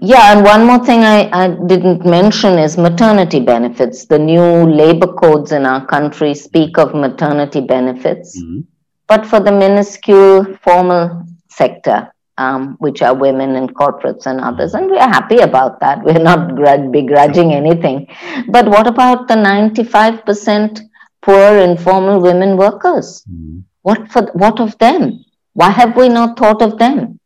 Yeah, 0.00 0.32
and 0.32 0.44
one 0.44 0.64
more 0.64 0.84
thing 0.84 1.00
I, 1.00 1.28
I 1.32 1.48
didn't 1.66 2.06
mention 2.06 2.58
is 2.58 2.78
maternity 2.78 3.40
benefits. 3.40 4.06
The 4.06 4.18
new 4.18 4.42
labor 4.70 5.12
codes 5.12 5.50
in 5.50 5.66
our 5.66 5.84
country 5.86 6.34
speak 6.34 6.78
of 6.78 6.94
maternity 6.94 7.60
benefits, 7.60 8.40
mm-hmm. 8.40 8.60
but 9.08 9.26
for 9.26 9.40
the 9.40 9.50
minuscule 9.50 10.56
formal 10.62 11.24
sector, 11.48 12.12
um, 12.36 12.76
which 12.78 13.02
are 13.02 13.14
women 13.14 13.56
in 13.56 13.68
corporates 13.68 14.26
and 14.26 14.40
others. 14.40 14.74
And 14.74 14.88
we 14.88 14.98
are 14.98 15.08
happy 15.08 15.38
about 15.38 15.80
that. 15.80 16.04
We're 16.04 16.22
not 16.22 16.54
begrudging 16.92 17.52
anything. 17.52 18.06
But 18.48 18.68
what 18.68 18.86
about 18.86 19.26
the 19.26 19.34
95% 19.34 20.80
poor 21.22 21.58
informal 21.58 22.20
women 22.20 22.56
workers? 22.56 23.24
Mm. 23.28 23.64
What, 23.82 24.12
for, 24.12 24.30
what 24.34 24.60
of 24.60 24.78
them? 24.78 25.24
Why 25.54 25.70
have 25.70 25.96
we 25.96 26.08
not 26.08 26.38
thought 26.38 26.62
of 26.62 26.78
them? 26.78 27.17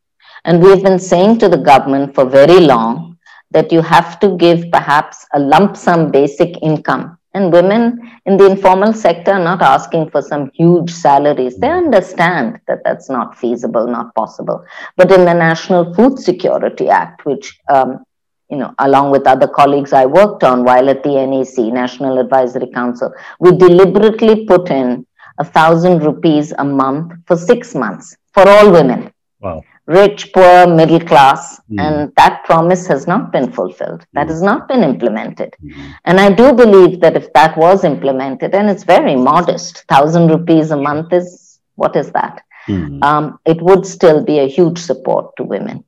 And 0.44 0.62
we've 0.62 0.82
been 0.82 0.98
saying 0.98 1.38
to 1.38 1.48
the 1.48 1.56
government 1.56 2.14
for 2.14 2.24
very 2.24 2.60
long 2.60 3.18
that 3.50 3.70
you 3.70 3.82
have 3.82 4.18
to 4.20 4.36
give 4.36 4.70
perhaps 4.70 5.26
a 5.34 5.38
lump 5.38 5.76
sum 5.76 6.10
basic 6.10 6.60
income 6.62 7.18
and 7.34 7.52
women 7.52 8.10
in 8.26 8.36
the 8.36 8.46
informal 8.46 8.92
sector 8.92 9.32
are 9.32 9.44
not 9.44 9.62
asking 9.62 10.10
for 10.10 10.20
some 10.20 10.50
huge 10.54 10.90
salaries. 10.90 11.56
They 11.56 11.70
understand 11.70 12.60
that 12.66 12.80
that's 12.84 13.08
not 13.08 13.38
feasible, 13.38 13.86
not 13.86 14.14
possible. 14.14 14.64
But 14.96 15.10
in 15.10 15.24
the 15.24 15.34
National 15.34 15.94
Food 15.94 16.18
Security 16.18 16.88
Act, 16.88 17.24
which 17.24 17.58
um, 17.70 18.04
you 18.50 18.58
know, 18.58 18.74
along 18.80 19.12
with 19.12 19.26
other 19.26 19.48
colleagues 19.48 19.94
I 19.94 20.04
worked 20.04 20.44
on 20.44 20.62
while 20.64 20.90
at 20.90 21.02
the 21.02 21.26
NAC, 21.26 21.72
National 21.72 22.18
Advisory 22.18 22.70
Council, 22.70 23.10
we 23.40 23.56
deliberately 23.56 24.44
put 24.44 24.70
in 24.70 25.06
a 25.38 25.44
thousand 25.44 26.02
rupees 26.02 26.52
a 26.58 26.64
month 26.64 27.14
for 27.26 27.34
six 27.34 27.74
months 27.74 28.14
for 28.34 28.46
all 28.46 28.70
women. 28.70 29.10
Wow 29.40 29.62
rich, 29.86 30.32
poor, 30.32 30.66
middle 30.66 31.00
class. 31.00 31.60
Mm. 31.70 31.80
And 31.80 32.12
that 32.16 32.44
promise 32.44 32.86
has 32.86 33.06
not 33.06 33.32
been 33.32 33.50
fulfilled. 33.52 34.06
That 34.12 34.28
has 34.28 34.42
not 34.42 34.68
been 34.68 34.82
implemented. 34.82 35.54
Mm. 35.62 35.94
And 36.04 36.20
I 36.20 36.32
do 36.32 36.52
believe 36.52 37.00
that 37.00 37.16
if 37.16 37.32
that 37.32 37.56
was 37.56 37.84
implemented, 37.84 38.54
and 38.54 38.70
it's 38.70 38.84
very 38.84 39.16
modest, 39.16 39.84
thousand 39.88 40.28
rupees 40.28 40.70
a 40.70 40.76
month 40.76 41.12
is 41.12 41.60
what 41.74 41.96
is 41.96 42.12
that? 42.12 42.42
Mm. 42.66 43.02
Um, 43.02 43.38
it 43.44 43.60
would 43.60 43.84
still 43.86 44.22
be 44.22 44.38
a 44.38 44.48
huge 44.48 44.78
support 44.78 45.34
to 45.36 45.42
women. 45.44 45.84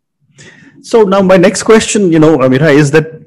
So 0.83 1.03
now 1.03 1.23
my 1.23 1.37
next 1.37 1.63
question, 1.63 2.13
you 2.13 2.19
know, 2.19 2.39
Ameera, 2.39 2.75
is 2.75 2.91
that 2.91 3.23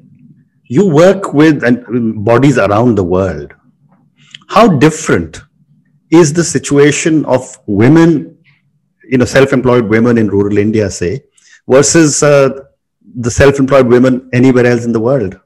you 0.64 0.86
work 0.88 1.32
with 1.32 1.64
and 1.64 2.24
bodies 2.24 2.58
around 2.58 2.94
the 2.96 3.04
world. 3.04 3.54
How 4.48 4.68
different 4.68 5.40
is 6.10 6.32
the 6.32 6.44
situation 6.44 7.24
of 7.24 7.58
women 7.66 8.37
you 9.08 9.18
know 9.18 9.24
self-employed 9.24 9.86
women 9.94 10.18
in 10.18 10.28
rural 10.28 10.58
India, 10.58 10.90
say, 10.90 11.12
versus 11.66 12.22
uh, 12.22 12.48
the 13.26 13.30
self-employed 13.30 13.86
women 13.86 14.28
anywhere 14.32 14.66
else 14.66 14.84
in 14.84 14.92
the 14.92 15.00
world? 15.00 15.38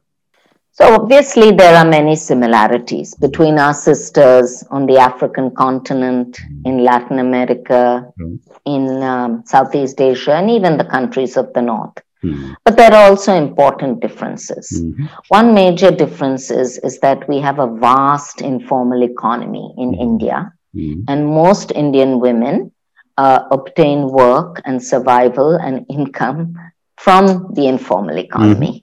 So 0.75 0.95
obviously 0.95 1.52
there 1.52 1.76
are 1.76 1.85
many 1.85 2.16
similarities 2.16 3.14
between 3.14 3.59
our 3.59 3.75
sisters 3.75 4.64
on 4.71 4.87
the 4.87 4.99
African 4.99 5.50
continent, 5.54 6.40
in 6.64 6.83
Latin 6.83 7.19
America, 7.19 8.11
mm. 8.19 8.38
in 8.64 9.02
um, 9.02 9.42
Southeast 9.45 10.00
Asia, 10.00 10.33
and 10.33 10.50
even 10.50 10.78
the 10.78 10.85
countries 10.85 11.37
of 11.37 11.52
the 11.52 11.61
north. 11.61 11.99
Mm. 12.25 12.54
But 12.64 12.76
there 12.78 12.92
are 12.95 13.11
also 13.11 13.35
important 13.35 14.00
differences. 14.00 14.83
Mm-hmm. 14.83 15.04
One 15.28 15.52
major 15.52 15.90
difference 15.90 16.50
is, 16.50 16.78
is 16.78 16.99
that 17.00 17.28
we 17.28 17.38
have 17.40 17.59
a 17.59 17.66
vast 17.66 18.40
informal 18.40 19.02
economy 19.02 19.75
in 19.76 19.92
mm. 19.92 20.00
India, 20.00 20.54
mm. 20.75 21.04
and 21.07 21.26
most 21.26 21.73
Indian 21.73 22.19
women 22.19 22.73
uh, 23.19 23.45
obtain 23.50 24.09
work 24.09 24.61
and 24.64 24.83
survival 24.83 25.57
and 25.57 25.87
income 25.88 26.57
from 26.97 27.52
the 27.54 27.66
informal 27.66 28.19
economy. 28.19 28.73
Mm-hmm. 28.73 28.83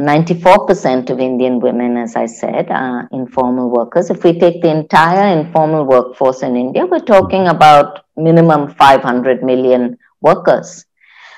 94% 0.00 1.10
of 1.10 1.20
Indian 1.20 1.60
women, 1.60 1.96
as 1.96 2.16
I 2.16 2.26
said, 2.26 2.68
are 2.70 3.08
informal 3.12 3.70
workers. 3.70 4.10
If 4.10 4.24
we 4.24 4.38
take 4.38 4.60
the 4.60 4.70
entire 4.70 5.38
informal 5.38 5.84
workforce 5.84 6.42
in 6.42 6.56
India, 6.56 6.84
we're 6.84 6.98
talking 6.98 7.46
about 7.46 8.04
minimum 8.16 8.74
500 8.74 9.44
million 9.44 9.96
workers. 10.20 10.84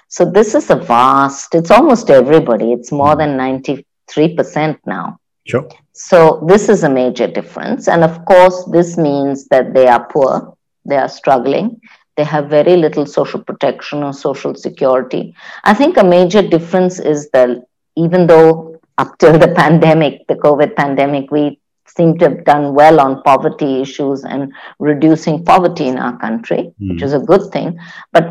So 0.09 0.25
this 0.25 0.55
is 0.55 0.71
a 0.71 0.77
vast, 0.77 1.55
it's 1.55 1.71
almost 1.71 2.09
everybody. 2.09 2.73
It's 2.73 2.93
more 2.93 3.15
than 3.15 3.37
93% 3.37 4.79
now. 4.87 5.19
Sure. 5.47 5.69
So 5.93 6.45
this 6.49 6.69
is 6.71 6.83
a 6.83 6.89
major 6.89 7.27
difference. 7.27 7.89
And 7.89 8.03
of 8.03 8.25
course, 8.25 8.65
this 8.73 8.97
means 8.97 9.49
that 9.49 9.75
they 9.75 9.87
are 9.87 10.07
poor, 10.07 10.57
they 10.87 10.97
are 10.97 11.09
struggling, 11.09 11.81
they 12.17 12.25
have 12.25 12.49
very 12.49 12.77
little 12.77 13.07
social 13.07 13.43
protection 13.43 14.03
or 14.03 14.13
social 14.13 14.55
security. 14.55 15.35
I 15.65 15.75
think 15.75 15.97
a 15.97 16.05
major 16.05 16.43
difference 16.43 16.99
is 16.99 17.31
that 17.31 17.65
even 17.97 18.27
though 18.27 18.81
up 18.99 19.19
till 19.19 19.39
the 19.39 19.49
pandemic, 19.49 20.27
the 20.27 20.35
COVID 20.35 20.75
pandemic, 20.77 21.31
we 21.31 21.59
seem 21.97 22.19
to 22.19 22.29
have 22.29 22.45
done 22.45 22.75
well 22.75 23.01
on 23.01 23.23
poverty 23.23 23.81
issues 23.81 24.25
and 24.25 24.53
reducing 24.79 25.45
poverty 25.45 25.87
in 25.87 25.99
our 25.99 26.17
country, 26.19 26.73
mm. 26.81 26.91
which 26.91 27.03
is 27.03 27.13
a 27.13 27.19
good 27.19 27.51
thing. 27.53 27.79
But 28.13 28.31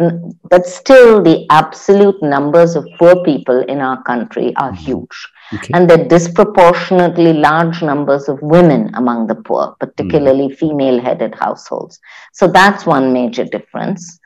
but 0.50 0.66
still, 0.66 1.22
the 1.24 1.46
absolute 1.50 2.22
numbers 2.22 2.76
of 2.76 2.88
poor 3.00 3.24
people 3.24 3.62
in 3.62 3.80
our 3.80 4.02
country 4.04 4.56
are 4.56 4.74
huge. 4.74 5.28
Okay. 5.54 5.72
And 5.74 5.90
there 5.90 6.00
are 6.00 6.08
disproportionately 6.08 7.34
large 7.34 7.82
numbers 7.82 8.28
of 8.28 8.42
women 8.42 8.94
among 8.96 9.28
the 9.28 9.36
poor, 9.36 9.76
particularly 9.80 10.50
mm. 10.50 10.58
female 10.58 11.00
headed 11.00 11.36
households. 11.36 12.00
So 12.34 12.48
that's 12.48 12.86
one 12.86 13.14
major 13.14 13.46
difference. 13.46 14.20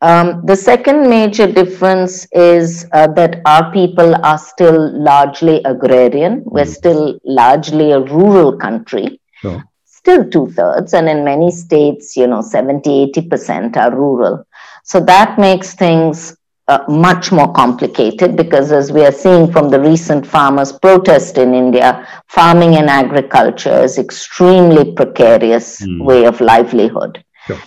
Um, 0.00 0.44
the 0.44 0.56
second 0.56 1.08
major 1.08 1.50
difference 1.50 2.26
is 2.32 2.86
uh, 2.92 3.06
that 3.14 3.40
our 3.46 3.72
people 3.72 4.14
are 4.24 4.38
still 4.38 4.92
largely 5.02 5.62
agrarian. 5.64 6.40
Mm. 6.40 6.52
We're 6.52 6.66
still 6.66 7.18
largely 7.24 7.92
a 7.92 8.00
rural 8.00 8.56
country. 8.56 9.20
Sure. 9.40 9.62
still 9.84 10.28
two 10.28 10.50
thirds. 10.52 10.92
And 10.92 11.08
in 11.08 11.24
many 11.24 11.50
states, 11.50 12.16
you 12.16 12.26
know, 12.26 12.42
70, 12.42 13.12
80% 13.12 13.76
are 13.76 13.94
rural. 13.94 14.46
So 14.84 15.00
that 15.00 15.38
makes 15.38 15.74
things 15.74 16.36
uh, 16.68 16.84
much 16.88 17.30
more 17.30 17.52
complicated 17.52 18.36
because, 18.36 18.72
as 18.72 18.90
we 18.90 19.04
are 19.04 19.12
seeing 19.12 19.50
from 19.52 19.68
the 19.68 19.80
recent 19.80 20.26
farmers' 20.26 20.72
protest 20.72 21.36
in 21.38 21.54
India, 21.54 22.06
farming 22.28 22.76
and 22.76 22.88
agriculture 22.88 23.82
is 23.82 23.98
extremely 23.98 24.92
precarious 24.92 25.82
mm. 25.82 26.04
way 26.04 26.24
of 26.24 26.40
livelihood. 26.40 27.22
Sure. 27.46 27.60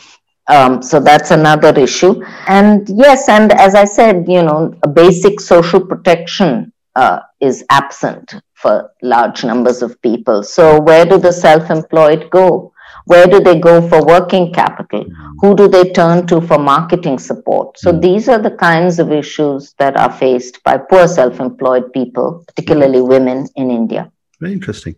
Um, 0.48 0.82
so 0.82 1.00
that's 1.00 1.32
another 1.32 1.78
issue. 1.78 2.24
And 2.48 2.88
yes, 2.90 3.30
and 3.30 3.52
as 3.52 3.76
I 3.76 3.86
said, 3.86 4.26
you 4.28 4.42
know, 4.42 4.74
a 4.82 4.88
basic 4.88 5.40
social 5.40 5.86
protection 5.86 6.72
uh, 6.96 7.20
is 7.40 7.64
absent 7.70 8.34
for 8.54 8.92
large 9.04 9.44
numbers 9.44 9.84
of 9.84 10.02
people. 10.02 10.42
So 10.42 10.80
where 10.80 11.06
do 11.06 11.20
the 11.20 11.32
self-employed 11.32 12.30
go? 12.32 12.74
Where 13.08 13.26
do 13.26 13.40
they 13.40 13.58
go 13.58 13.76
for 13.88 14.06
working 14.06 14.54
capital? 14.54 15.06
Who 15.42 15.56
do 15.56 15.68
they 15.70 15.92
turn 15.92 16.28
to 16.28 16.42
for 16.42 16.60
marketing 16.60 17.20
support? 17.20 17.80
So 17.80 17.94
hmm. 17.94 18.02
these 18.02 18.28
are 18.28 18.40
the 18.40 18.52
kinds 18.52 19.00
of 19.00 19.12
issues 19.12 19.74
that 19.80 19.96
are 19.98 20.12
faced 20.12 20.62
by 20.64 20.78
poor 20.78 21.08
self-employed 21.08 21.94
people, 21.94 22.44
particularly 22.48 23.02
women 23.02 23.48
in 23.56 23.72
India. 23.72 24.12
Very 24.42 24.54
interesting. 24.54 24.96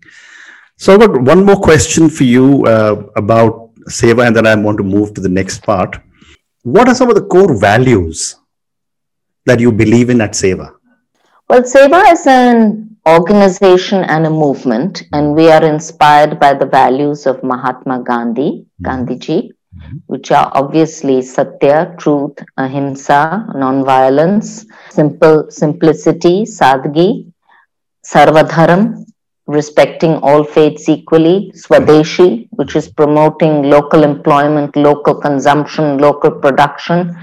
So 0.77 0.93
I've 0.93 0.99
got 1.01 1.21
one 1.21 1.45
more 1.45 1.59
question 1.59 2.09
for 2.09 2.23
you 2.23 2.65
uh, 2.65 3.03
about 3.15 3.71
SEWA, 3.87 4.25
and 4.27 4.35
then 4.35 4.47
I 4.47 4.55
want 4.55 4.77
to 4.77 4.83
move 4.83 5.13
to 5.13 5.21
the 5.21 5.29
next 5.29 5.61
part. 5.61 5.97
What 6.63 6.87
are 6.87 6.95
some 6.95 7.09
of 7.09 7.15
the 7.15 7.25
core 7.25 7.59
values 7.59 8.37
that 9.45 9.59
you 9.59 9.71
believe 9.71 10.09
in 10.09 10.21
at 10.21 10.35
SEWA? 10.35 10.73
Well, 11.47 11.63
SEWA 11.63 12.11
is 12.11 12.25
an 12.27 12.97
organization 13.17 14.03
and 14.03 14.25
a 14.25 14.29
movement, 14.29 15.03
and 15.13 15.35
we 15.35 15.49
are 15.49 15.63
inspired 15.63 16.39
by 16.39 16.53
the 16.53 16.65
values 16.65 17.25
of 17.25 17.43
Mahatma 17.43 18.03
Gandhi, 18.03 18.51
mm-hmm. 18.51 18.85
Gandhiji, 18.85 19.39
mm-hmm. 19.49 19.97
which 20.07 20.31
are 20.31 20.51
obviously 20.53 21.21
Satya, 21.21 21.95
truth, 21.97 22.37
Ahimsa, 22.57 23.47
non-violence, 23.55 24.65
simple 24.89 25.45
simplicity, 25.49 26.43
Sadgi, 26.43 27.31
Sarvadharam, 28.05 29.05
respecting 29.47 30.13
all 30.17 30.43
faiths 30.43 30.87
equally, 30.87 31.51
Swadeshi, 31.55 32.47
which 32.51 32.75
is 32.75 32.87
promoting 32.87 33.63
local 33.63 34.03
employment, 34.03 34.75
local 34.75 35.15
consumption, 35.15 35.97
local 35.97 36.31
production. 36.31 37.17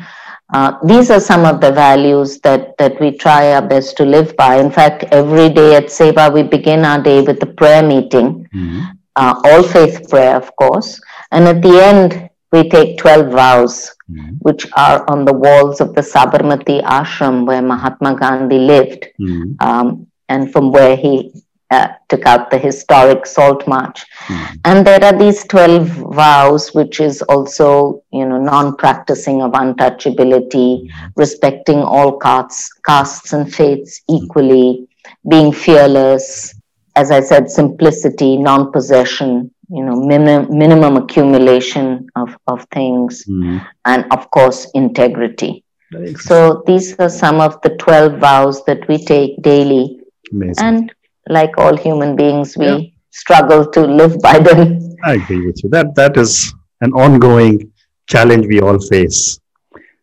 Uh, 0.53 0.79
these 0.85 1.11
are 1.11 1.21
some 1.21 1.45
of 1.45 1.61
the 1.61 1.73
values 1.73 2.39
that, 2.41 2.77
that 2.79 3.01
we 3.01 3.11
try 3.11 3.53
our 3.53 3.63
best 3.63 3.97
to 3.97 4.05
live 4.05 4.37
by. 4.37 4.57
In 4.57 4.71
fact, 4.71 5.05
every 5.11 5.49
day 5.49 5.75
at 5.75 5.91
SEWA, 5.91 6.33
we 6.33 6.43
begin 6.43 6.85
our 6.85 7.03
day 7.03 7.21
with 7.21 7.43
a 7.43 7.47
prayer 7.47 7.83
meeting, 7.83 8.49
mm-hmm. 8.55 8.81
uh, 9.17 9.41
all 9.45 9.63
faith 9.63 10.09
prayer, 10.09 10.37
of 10.37 10.55
course. 10.55 11.01
And 11.33 11.49
at 11.49 11.63
the 11.63 11.83
end, 11.83 12.31
we 12.53 12.69
take 12.69 12.97
12 12.99 13.33
vows, 13.33 13.93
mm-hmm. 14.09 14.35
which 14.39 14.67
are 14.77 15.05
on 15.11 15.25
the 15.25 15.33
walls 15.33 15.81
of 15.81 15.95
the 15.95 16.01
Sabarmati 16.01 16.81
ashram 16.85 17.45
where 17.45 17.63
Mahatma 17.63 18.15
Gandhi 18.15 18.59
lived. 18.59 19.07
Mm-hmm. 19.21 19.67
Um, 19.67 20.07
and 20.29 20.53
from 20.53 20.73
where 20.73 20.97
he 20.97 21.33
uh, 21.71 21.89
took 22.09 22.25
out 22.27 22.51
the 22.51 22.59
historic 22.59 23.27
salt 23.27 23.67
march. 23.67 24.05
Mm. 24.27 24.61
And 24.65 24.87
there 24.87 25.03
are 25.03 25.17
these 25.17 25.45
12 25.45 25.89
vows, 26.15 26.75
which 26.75 27.01
is 27.01 27.23
also, 27.23 28.03
you 28.13 28.27
know, 28.27 28.39
non-practicing 28.39 29.43
of 29.43 29.53
untouchability, 29.53 30.87
mm. 30.87 30.91
respecting 31.17 31.79
all 31.79 32.19
castes, 32.19 32.73
castes 32.85 33.33
and 33.33 33.53
faiths 33.53 34.03
equally, 34.09 34.89
being 35.29 35.53
fearless, 35.53 36.55
as 36.95 37.11
I 37.11 37.21
said, 37.21 37.51
simplicity, 37.51 38.37
non-possession, 38.37 39.51
you 39.69 39.85
know, 39.85 39.97
minim- 39.97 40.57
minimum 40.57 40.97
accumulation 40.97 42.09
of, 42.15 42.37
of 42.47 42.65
things, 42.73 43.25
mm. 43.27 43.65
and 43.85 44.05
of 44.13 44.31
course, 44.31 44.71
integrity. 44.75 45.65
So 46.19 46.65
these 46.67 46.99
are 46.99 47.09
some 47.09 47.41
of 47.41 47.61
the 47.63 47.71
12 47.77 48.19
vows 48.19 48.65
that 48.65 48.87
we 48.89 49.05
take 49.05 49.41
daily. 49.43 50.01
Amazing. 50.33 50.65
And 50.65 50.95
like 51.29 51.57
all 51.59 51.77
human 51.77 52.17
beings, 52.17 52.57
we 52.57 52.67
yeah. 52.67 52.79
struggle 53.11 53.71
to 53.71 53.81
live 53.81 54.21
by 54.29 54.39
them. 54.39 54.97
I 55.05 55.15
agree 55.15 55.47
with 55.47 55.63
you. 55.63 55.71
That 55.71 55.95
that 55.95 56.17
is 56.17 56.55
an 56.81 56.93
ongoing 56.93 57.73
challenge 58.07 58.47
we 58.47 58.61
all 58.61 58.79
face. 58.79 59.41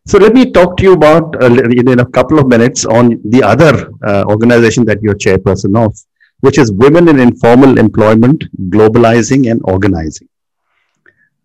So 0.06 0.18
let 0.18 0.34
me 0.34 0.52
talk 0.52 0.76
to 0.78 0.84
you 0.84 0.94
about 0.94 1.42
uh, 1.42 1.48
in 1.48 2.00
a 2.00 2.06
couple 2.06 2.38
of 2.38 2.48
minutes 2.48 2.86
on 2.86 3.22
the 3.24 3.42
other 3.42 3.90
uh, 4.06 4.26
organization 4.28 4.84
that 4.86 5.02
you're 5.02 5.16
chairperson 5.16 5.78
of, 5.78 5.98
which 6.42 6.58
is 6.58 6.74
Women 6.74 7.08
in 7.08 7.20
Informal 7.20 7.80
Employment, 7.80 8.44
Globalizing 8.70 9.50
and 9.50 9.62
Organizing. 9.64 10.28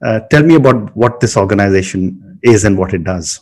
Uh, 0.05 0.21
tell 0.31 0.43
me 0.43 0.57
about 0.57 0.97
what 0.97 1.21
this 1.21 1.37
organization 1.37 2.39
is 2.43 2.65
and 2.65 2.77
what 2.77 2.95
it 2.95 3.05
does. 3.05 3.41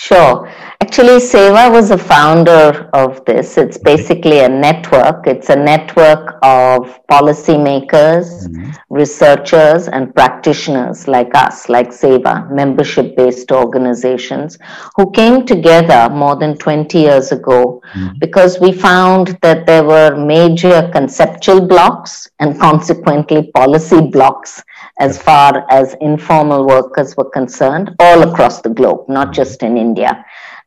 Sure. 0.00 0.48
Actually, 0.80 1.18
SEWA 1.18 1.72
was 1.72 1.90
a 1.90 1.98
founder 1.98 2.88
of 2.92 3.24
this. 3.24 3.58
It's 3.58 3.78
basically 3.78 4.38
a 4.38 4.48
network. 4.48 5.26
It's 5.26 5.48
a 5.50 5.56
network 5.56 6.38
of 6.40 7.04
policymakers, 7.08 8.46
mm-hmm. 8.46 8.70
researchers, 8.90 9.88
and 9.88 10.14
practitioners 10.14 11.08
like 11.08 11.34
us, 11.34 11.68
like 11.68 11.88
SEWA, 11.92 12.48
membership 12.52 13.16
based 13.16 13.50
organizations, 13.50 14.56
who 14.94 15.10
came 15.10 15.44
together 15.44 16.08
more 16.14 16.36
than 16.36 16.56
20 16.56 16.96
years 16.96 17.32
ago 17.32 17.82
mm-hmm. 17.92 18.18
because 18.20 18.60
we 18.60 18.70
found 18.70 19.36
that 19.42 19.66
there 19.66 19.82
were 19.82 20.14
major 20.14 20.88
conceptual 20.92 21.66
blocks 21.66 22.30
and 22.38 22.56
consequently 22.60 23.50
policy 23.52 24.00
blocks 24.00 24.62
as 25.00 25.20
far 25.20 25.66
as 25.70 25.96
informal 26.00 26.66
workers 26.66 27.16
were 27.16 27.30
concerned 27.30 27.94
all 27.98 28.22
across 28.22 28.60
the 28.62 28.68
globe, 28.68 29.08
not 29.08 29.32
just 29.32 29.64
in 29.64 29.76
India. 29.76 29.87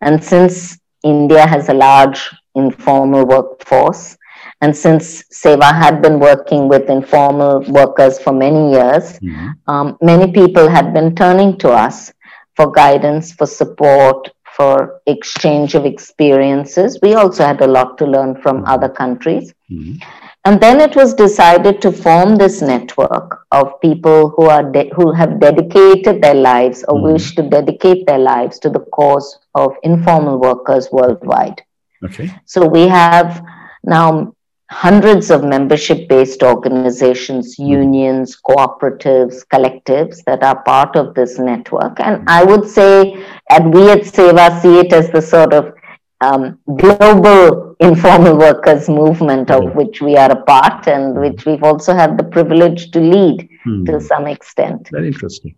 And 0.01 0.23
since 0.23 0.79
India 1.03 1.47
has 1.47 1.69
a 1.69 1.73
large 1.73 2.29
informal 2.55 3.25
workforce, 3.25 4.17
and 4.61 4.75
since 4.75 5.23
SEWA 5.31 5.73
had 5.73 6.01
been 6.01 6.19
working 6.19 6.67
with 6.67 6.89
informal 6.89 7.61
workers 7.67 8.19
for 8.19 8.31
many 8.31 8.71
years, 8.71 9.19
mm-hmm. 9.19 9.49
um, 9.67 9.97
many 10.01 10.31
people 10.31 10.69
had 10.69 10.93
been 10.93 11.15
turning 11.15 11.57
to 11.59 11.69
us 11.69 12.13
for 12.55 12.71
guidance, 12.71 13.31
for 13.31 13.47
support, 13.47 14.29
for 14.55 15.01
exchange 15.07 15.73
of 15.73 15.85
experiences. 15.85 16.99
We 17.01 17.15
also 17.15 17.45
had 17.45 17.61
a 17.61 17.67
lot 17.67 17.97
to 17.99 18.05
learn 18.05 18.41
from 18.41 18.57
mm-hmm. 18.57 18.67
other 18.67 18.89
countries. 18.89 19.53
Mm-hmm. 19.71 19.97
And 20.43 20.59
then 20.59 20.81
it 20.81 20.95
was 20.95 21.13
decided 21.13 21.81
to 21.83 21.91
form 21.91 22.35
this 22.35 22.61
network 22.61 23.45
of 23.51 23.79
people 23.79 24.29
who 24.29 24.45
are 24.45 24.71
de- 24.71 24.89
who 24.95 25.11
have 25.11 25.39
dedicated 25.39 26.21
their 26.21 26.33
lives 26.33 26.83
or 26.87 26.95
mm. 26.95 27.13
wish 27.13 27.35
to 27.35 27.43
dedicate 27.43 28.07
their 28.07 28.17
lives 28.17 28.57
to 28.59 28.69
the 28.69 28.79
cause 28.79 29.37
of 29.53 29.73
informal 29.83 30.39
workers 30.39 30.89
worldwide. 30.91 31.61
Okay. 32.03 32.31
So 32.45 32.67
we 32.67 32.87
have 32.87 33.45
now 33.83 34.33
hundreds 34.71 35.29
of 35.29 35.43
membership 35.43 36.09
based 36.09 36.41
organizations, 36.41 37.57
mm. 37.57 37.67
unions, 37.67 38.35
cooperatives, 38.43 39.45
collectives 39.53 40.23
that 40.23 40.41
are 40.41 40.63
part 40.63 40.95
of 40.95 41.13
this 41.13 41.37
network. 41.37 41.99
And 41.99 42.27
I 42.27 42.43
would 42.43 42.67
say, 42.67 43.23
and 43.51 43.71
we 43.71 43.91
at 43.91 44.07
SEWA 44.07 44.59
see 44.59 44.79
it 44.79 44.91
as 44.91 45.11
the 45.11 45.21
sort 45.21 45.53
of 45.53 45.75
um, 46.21 46.57
global 46.77 47.70
informal 47.81 48.37
workers 48.37 48.87
movement 48.87 49.49
of 49.49 49.63
mm. 49.63 49.75
which 49.75 50.01
we 50.01 50.15
are 50.15 50.31
a 50.31 50.41
part 50.43 50.87
and 50.87 51.15
hmm. 51.15 51.21
which 51.21 51.45
we've 51.45 51.63
also 51.63 51.95
had 51.95 52.15
the 52.15 52.23
privilege 52.23 52.91
to 52.91 52.99
lead 52.99 53.49
hmm. 53.63 53.83
to 53.85 53.99
some 53.99 54.27
extent. 54.27 54.87
Very 54.91 55.07
interesting. 55.07 55.55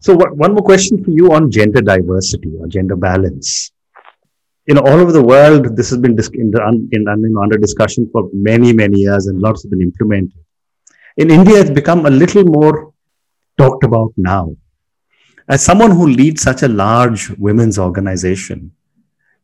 So, 0.00 0.14
what, 0.14 0.36
one 0.36 0.52
more 0.52 0.62
question 0.62 1.02
for 1.02 1.10
you 1.10 1.32
on 1.32 1.50
gender 1.50 1.80
diversity 1.80 2.52
or 2.58 2.66
gender 2.66 2.96
balance. 2.96 3.72
You 4.66 4.74
know, 4.74 4.82
all 4.82 5.00
over 5.00 5.12
the 5.12 5.22
world, 5.22 5.74
this 5.76 5.88
has 5.88 5.98
been 5.98 6.14
dis- 6.14 6.30
in 6.34 6.50
the, 6.50 6.60
in, 6.92 7.06
in, 7.08 7.34
under 7.42 7.56
discussion 7.56 8.08
for 8.12 8.28
many, 8.34 8.74
many 8.74 9.00
years, 9.00 9.26
and 9.26 9.40
lots 9.40 9.62
have 9.62 9.70
been 9.70 9.80
implemented. 9.80 10.38
In 11.16 11.30
India, 11.30 11.58
it's 11.58 11.70
become 11.70 12.04
a 12.04 12.10
little 12.10 12.44
more 12.44 12.92
talked 13.56 13.84
about 13.84 14.12
now. 14.18 14.54
As 15.48 15.64
someone 15.64 15.90
who 15.90 16.06
leads 16.06 16.42
such 16.42 16.62
a 16.62 16.68
large 16.68 17.30
women's 17.30 17.78
organization, 17.78 18.72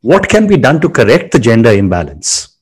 what 0.05 0.29
can 0.29 0.47
be 0.47 0.59
done 0.59 0.79
to 0.83 0.89
correct 0.91 1.33
the 1.33 1.39
gender 1.39 1.71
imbalance? 1.71 2.59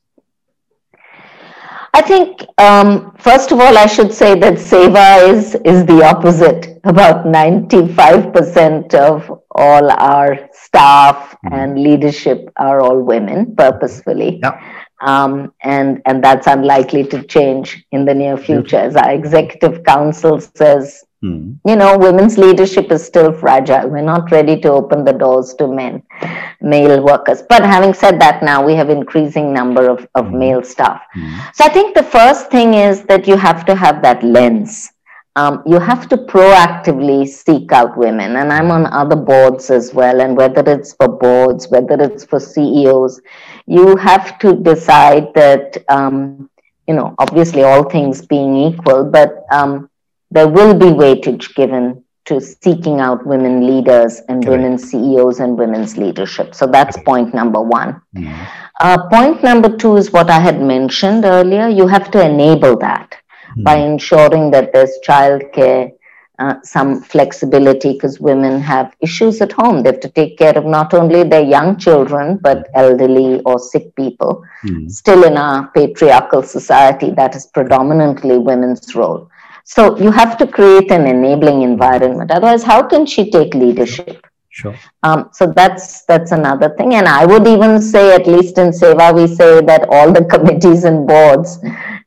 I 1.92 2.00
think, 2.00 2.46
um, 2.56 3.14
first 3.18 3.50
of 3.50 3.58
all, 3.58 3.76
I 3.76 3.86
should 3.86 4.14
say 4.14 4.38
that 4.38 4.60
SEWA 4.60 5.28
is, 5.28 5.56
is 5.64 5.84
the 5.84 6.04
opposite. 6.04 6.78
About 6.84 7.26
95% 7.26 8.94
of 8.94 9.42
all 9.50 9.90
our 9.90 10.48
staff 10.52 11.16
mm-hmm. 11.44 11.54
and 11.54 11.82
leadership 11.82 12.48
are 12.56 12.80
all 12.80 13.02
women 13.02 13.56
purposefully. 13.56 14.38
Yeah. 14.40 14.58
Um, 15.00 15.52
and, 15.62 16.00
and 16.06 16.22
that's 16.22 16.46
unlikely 16.46 17.04
to 17.08 17.24
change 17.24 17.84
in 17.90 18.04
the 18.04 18.14
near 18.14 18.36
future. 18.36 18.76
As 18.76 18.94
our 18.94 19.10
executive 19.10 19.82
council 19.82 20.40
says, 20.40 21.04
Hmm. 21.22 21.52
You 21.64 21.76
know, 21.76 21.96
women's 21.96 22.36
leadership 22.36 22.90
is 22.90 23.04
still 23.04 23.32
fragile. 23.32 23.88
We're 23.88 24.02
not 24.02 24.32
ready 24.32 24.60
to 24.60 24.72
open 24.72 25.04
the 25.04 25.12
doors 25.12 25.54
to 25.54 25.68
men, 25.68 26.02
male 26.60 27.00
workers. 27.00 27.42
But 27.48 27.62
having 27.64 27.94
said 27.94 28.20
that, 28.20 28.42
now 28.42 28.64
we 28.66 28.74
have 28.74 28.90
increasing 28.90 29.52
number 29.52 29.88
of, 29.88 30.06
of 30.16 30.26
mm. 30.26 30.38
male 30.38 30.64
staff. 30.64 31.00
Mm. 31.16 31.54
So 31.54 31.64
I 31.64 31.68
think 31.68 31.94
the 31.94 32.02
first 32.02 32.50
thing 32.50 32.74
is 32.74 33.04
that 33.04 33.28
you 33.28 33.36
have 33.36 33.64
to 33.66 33.76
have 33.76 34.02
that 34.02 34.24
lens. 34.24 34.90
um, 35.36 35.62
you 35.64 35.78
have 35.78 36.08
to 36.08 36.16
proactively 36.16 37.26
seek 37.26 37.72
out 37.72 37.96
women. 37.96 38.36
And 38.36 38.52
I'm 38.52 38.70
on 38.70 38.86
other 38.86 39.16
boards 39.16 39.70
as 39.70 39.94
well. 39.94 40.20
And 40.20 40.36
whether 40.36 40.62
it's 40.70 40.92
for 40.94 41.08
boards, 41.08 41.68
whether 41.68 41.96
it's 42.02 42.24
for 42.24 42.38
CEOs, 42.38 43.20
you 43.66 43.96
have 43.96 44.38
to 44.40 44.56
decide 44.56 45.32
that, 45.34 45.82
um, 45.88 46.50
you 46.86 46.94
know, 46.94 47.14
obviously 47.18 47.62
all 47.62 47.88
things 47.88 48.26
being 48.26 48.56
equal, 48.56 49.04
but 49.04 49.44
um, 49.50 49.88
there 50.32 50.48
will 50.48 50.74
be 50.74 50.86
weightage 50.86 51.54
given 51.54 52.02
to 52.24 52.40
seeking 52.40 53.00
out 53.00 53.26
women 53.26 53.66
leaders 53.66 54.20
and 54.28 54.44
Correct. 54.44 54.62
women 54.62 54.78
CEOs 54.78 55.40
and 55.40 55.58
women's 55.58 55.96
leadership. 55.96 56.54
So 56.54 56.66
that's 56.66 56.96
point 57.02 57.34
number 57.34 57.60
one. 57.60 58.00
Mm. 58.16 58.48
Uh, 58.80 59.08
point 59.08 59.42
number 59.42 59.76
two 59.76 59.96
is 59.96 60.12
what 60.12 60.30
I 60.30 60.38
had 60.38 60.60
mentioned 60.60 61.24
earlier. 61.24 61.68
You 61.68 61.86
have 61.88 62.10
to 62.12 62.24
enable 62.24 62.78
that 62.78 63.16
mm. 63.56 63.64
by 63.64 63.76
ensuring 63.76 64.52
that 64.52 64.72
there's 64.72 64.92
childcare, 65.06 65.92
uh, 66.38 66.54
some 66.62 67.02
flexibility, 67.02 67.94
because 67.94 68.20
women 68.20 68.60
have 68.60 68.94
issues 69.00 69.40
at 69.40 69.50
home. 69.50 69.82
They 69.82 69.90
have 69.90 70.00
to 70.00 70.08
take 70.08 70.38
care 70.38 70.56
of 70.56 70.64
not 70.64 70.94
only 70.94 71.24
their 71.24 71.44
young 71.44 71.76
children, 71.76 72.38
but 72.38 72.68
elderly 72.74 73.40
or 73.40 73.58
sick 73.58 73.94
people. 73.96 74.44
Mm. 74.64 74.88
Still, 74.90 75.24
in 75.24 75.36
our 75.36 75.68
patriarchal 75.72 76.44
society, 76.44 77.10
that 77.10 77.34
is 77.34 77.46
predominantly 77.46 78.38
women's 78.38 78.94
role. 78.94 79.28
So 79.64 79.96
you 79.98 80.10
have 80.10 80.36
to 80.38 80.46
create 80.46 80.90
an 80.90 81.06
enabling 81.06 81.62
environment. 81.62 82.30
Otherwise, 82.30 82.62
how 82.62 82.82
can 82.86 83.06
she 83.06 83.30
take 83.30 83.54
leadership? 83.54 84.26
Sure. 84.54 84.78
Um, 85.02 85.30
so 85.32 85.46
that's 85.46 86.04
that's 86.04 86.30
another 86.30 86.74
thing. 86.76 86.94
And 86.94 87.08
I 87.08 87.24
would 87.24 87.46
even 87.48 87.80
say, 87.80 88.14
at 88.14 88.26
least 88.26 88.58
in 88.58 88.70
SEWA, 88.70 89.14
we 89.14 89.26
say 89.26 89.62
that 89.62 89.86
all 89.88 90.12
the 90.12 90.24
committees 90.34 90.84
and 90.84 91.08
boards, 91.08 91.58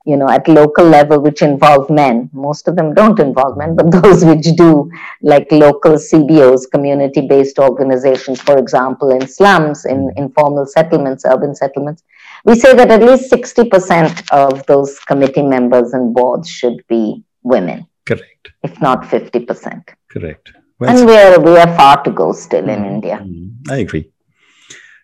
you 0.05 0.15
know, 0.15 0.29
at 0.29 0.47
local 0.47 0.85
level, 0.85 1.19
which 1.19 1.41
involve 1.41 1.89
men, 1.89 2.29
most 2.33 2.67
of 2.67 2.75
them 2.75 2.93
don't 2.93 3.19
involve 3.19 3.57
men, 3.57 3.75
but 3.75 3.89
those 4.03 4.23
which 4.23 4.45
do, 4.55 4.91
like 5.23 5.51
local 5.51 5.93
CBOs, 5.93 6.69
community-based 6.69 7.57
organizations, 7.57 8.39
for 8.39 8.59
example, 8.59 9.09
in 9.09 9.27
slums, 9.27 9.85
in 9.85 10.11
informal 10.15 10.67
settlements, 10.67 11.25
urban 11.25 11.55
settlements, 11.55 12.03
we 12.43 12.53
say 12.53 12.75
that 12.75 12.91
at 12.91 13.01
least 13.01 13.31
60% 13.31 14.29
of 14.29 14.63
those 14.67 14.99
committee 14.99 15.41
members 15.41 15.93
and 15.93 16.13
boards 16.13 16.47
should 16.47 16.85
be 16.87 17.24
women. 17.45 17.87
Correct. 18.05 18.51
If 18.63 18.81
not 18.81 19.03
50%. 19.03 19.89
Correct. 20.09 20.53
Well, 20.79 20.89
and 20.89 21.07
we 21.07 21.15
are, 21.15 21.39
we 21.39 21.57
are 21.57 21.73
far 21.77 22.03
to 22.03 22.11
go 22.11 22.33
still 22.33 22.67
in 22.67 22.81
mm, 22.81 22.93
India. 22.93 23.17
Mm, 23.23 23.69
I 23.69 23.77
agree. 23.77 24.11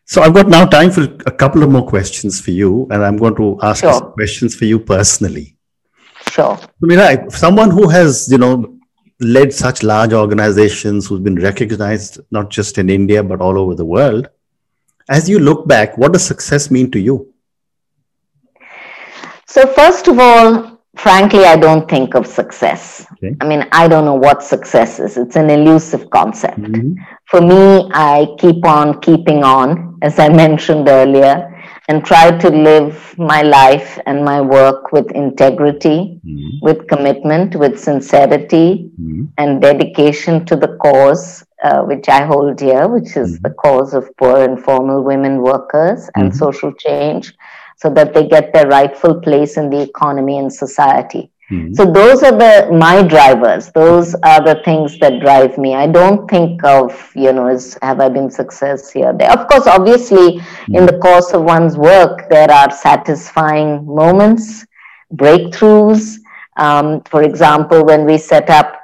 So 0.06 0.22
I've 0.22 0.34
got 0.34 0.50
now 0.50 0.66
time 0.66 0.92
for 0.92 1.04
a 1.26 1.32
couple 1.32 1.64
of 1.64 1.70
more 1.70 1.88
questions 1.88 2.42
for 2.42 2.52
you, 2.52 2.88
and 2.92 3.06
I'm 3.06 3.16
going 3.16 3.36
to 3.36 3.58
ask 3.62 3.82
sure. 3.82 4.02
questions 4.12 4.56
for 4.56 4.66
you 4.66 4.80
personally. 4.80 5.56
Sure. 6.30 6.58
So, 6.58 6.68
Meera, 6.84 7.32
someone 7.32 7.72
who 7.72 7.88
has, 7.88 8.30
you 8.30 8.38
know, 8.38 8.78
led 9.22 9.54
such 9.54 9.84
large 9.84 10.12
organizations, 10.12 11.08
who's 11.08 11.22
been 11.22 11.36
recognized 11.36 12.20
not 12.32 12.50
just 12.50 12.78
in 12.78 12.90
India 12.90 13.24
but 13.24 13.40
all 13.40 13.58
over 13.58 13.76
the 13.76 13.86
world, 13.86 14.30
as 15.10 15.30
you 15.30 15.40
look 15.40 15.68
back, 15.68 15.98
what 15.98 16.14
does 16.14 16.26
success 16.26 16.70
mean 16.72 16.92
to 16.92 17.00
you? 17.00 17.34
So 19.48 19.68
first 19.68 20.08
of 20.08 20.20
all, 20.20 20.71
frankly, 20.98 21.46
I 21.46 21.56
don't 21.58 21.90
think 21.90 22.16
of 22.16 22.28
success. 22.28 23.06
Okay. 23.14 23.36
I 23.40 23.48
mean, 23.48 23.68
I 23.72 23.88
don't 23.88 24.06
know 24.06 24.16
what 24.16 24.44
success 24.44 25.00
is. 25.00 25.18
It's 25.18 25.36
an 25.36 25.50
elusive 25.50 26.10
concept. 26.10 26.60
Mm-hmm. 26.60 26.94
For 27.26 27.42
me, 27.42 27.90
I 27.94 28.28
keep 28.38 28.66
on 28.66 29.00
keeping 29.02 29.44
on, 29.44 29.98
as 30.02 30.20
I 30.20 30.30
mentioned 30.44 30.90
earlier, 30.90 31.48
and 31.88 32.06
try 32.06 32.38
to 32.38 32.50
live 32.50 33.16
my 33.18 33.42
life 33.42 34.00
and 34.06 34.24
my 34.24 34.42
work 34.42 34.92
with 34.92 35.10
integrity, 35.12 36.20
mm-hmm. 36.26 36.58
with 36.62 36.88
commitment, 36.88 37.56
with 37.56 37.80
sincerity, 37.80 38.92
mm-hmm. 39.00 39.26
and 39.38 39.62
dedication 39.62 40.46
to 40.46 40.56
the 40.56 40.78
cause. 40.82 41.46
Uh, 41.64 41.84
which 41.84 42.10
I 42.10 42.26
hold 42.26 42.58
dear, 42.58 42.88
which 42.88 43.16
is 43.16 43.34
mm-hmm. 43.36 43.44
the 43.44 43.54
cause 43.54 43.94
of 43.94 44.10
poor 44.18 44.44
informal 44.44 45.04
women 45.04 45.44
workers 45.44 46.10
and 46.16 46.32
mm-hmm. 46.32 46.38
social 46.40 46.74
change 46.74 47.36
so 47.82 47.90
that 47.90 48.14
they 48.14 48.28
get 48.28 48.54
their 48.54 48.68
rightful 48.68 49.20
place 49.22 49.58
in 49.58 49.70
the 49.72 49.82
economy 49.82 50.38
and 50.38 50.54
society. 50.54 51.32
Mm-hmm. 51.50 51.74
So 51.74 51.92
those 51.92 52.22
are 52.24 52.38
the 52.44 52.70
my 52.72 53.02
drivers. 53.02 53.72
Those 53.72 54.14
are 54.24 54.42
the 54.42 54.62
things 54.64 55.00
that 55.00 55.20
drive 55.20 55.58
me. 55.58 55.74
I 55.74 55.88
don't 55.88 56.30
think 56.30 56.64
of 56.64 56.92
you 57.16 57.34
know 57.34 57.48
is 57.48 57.78
have 57.82 58.00
I 58.00 58.08
been 58.08 58.30
success 58.30 58.92
here? 58.92 59.12
There, 59.14 59.32
of 59.32 59.48
course, 59.48 59.68
obviously, 59.68 60.28
mm-hmm. 60.38 60.76
in 60.76 60.86
the 60.86 60.98
course 61.00 61.34
of 61.34 61.44
one's 61.44 61.76
work, 61.76 62.30
there 62.30 62.50
are 62.50 62.72
satisfying 62.72 63.86
moments, 63.86 64.66
breakthroughs. 65.14 66.18
Um, 66.58 67.02
for 67.02 67.24
example, 67.24 67.84
when 67.84 68.06
we 68.06 68.18
set 68.18 68.50
up 68.50 68.80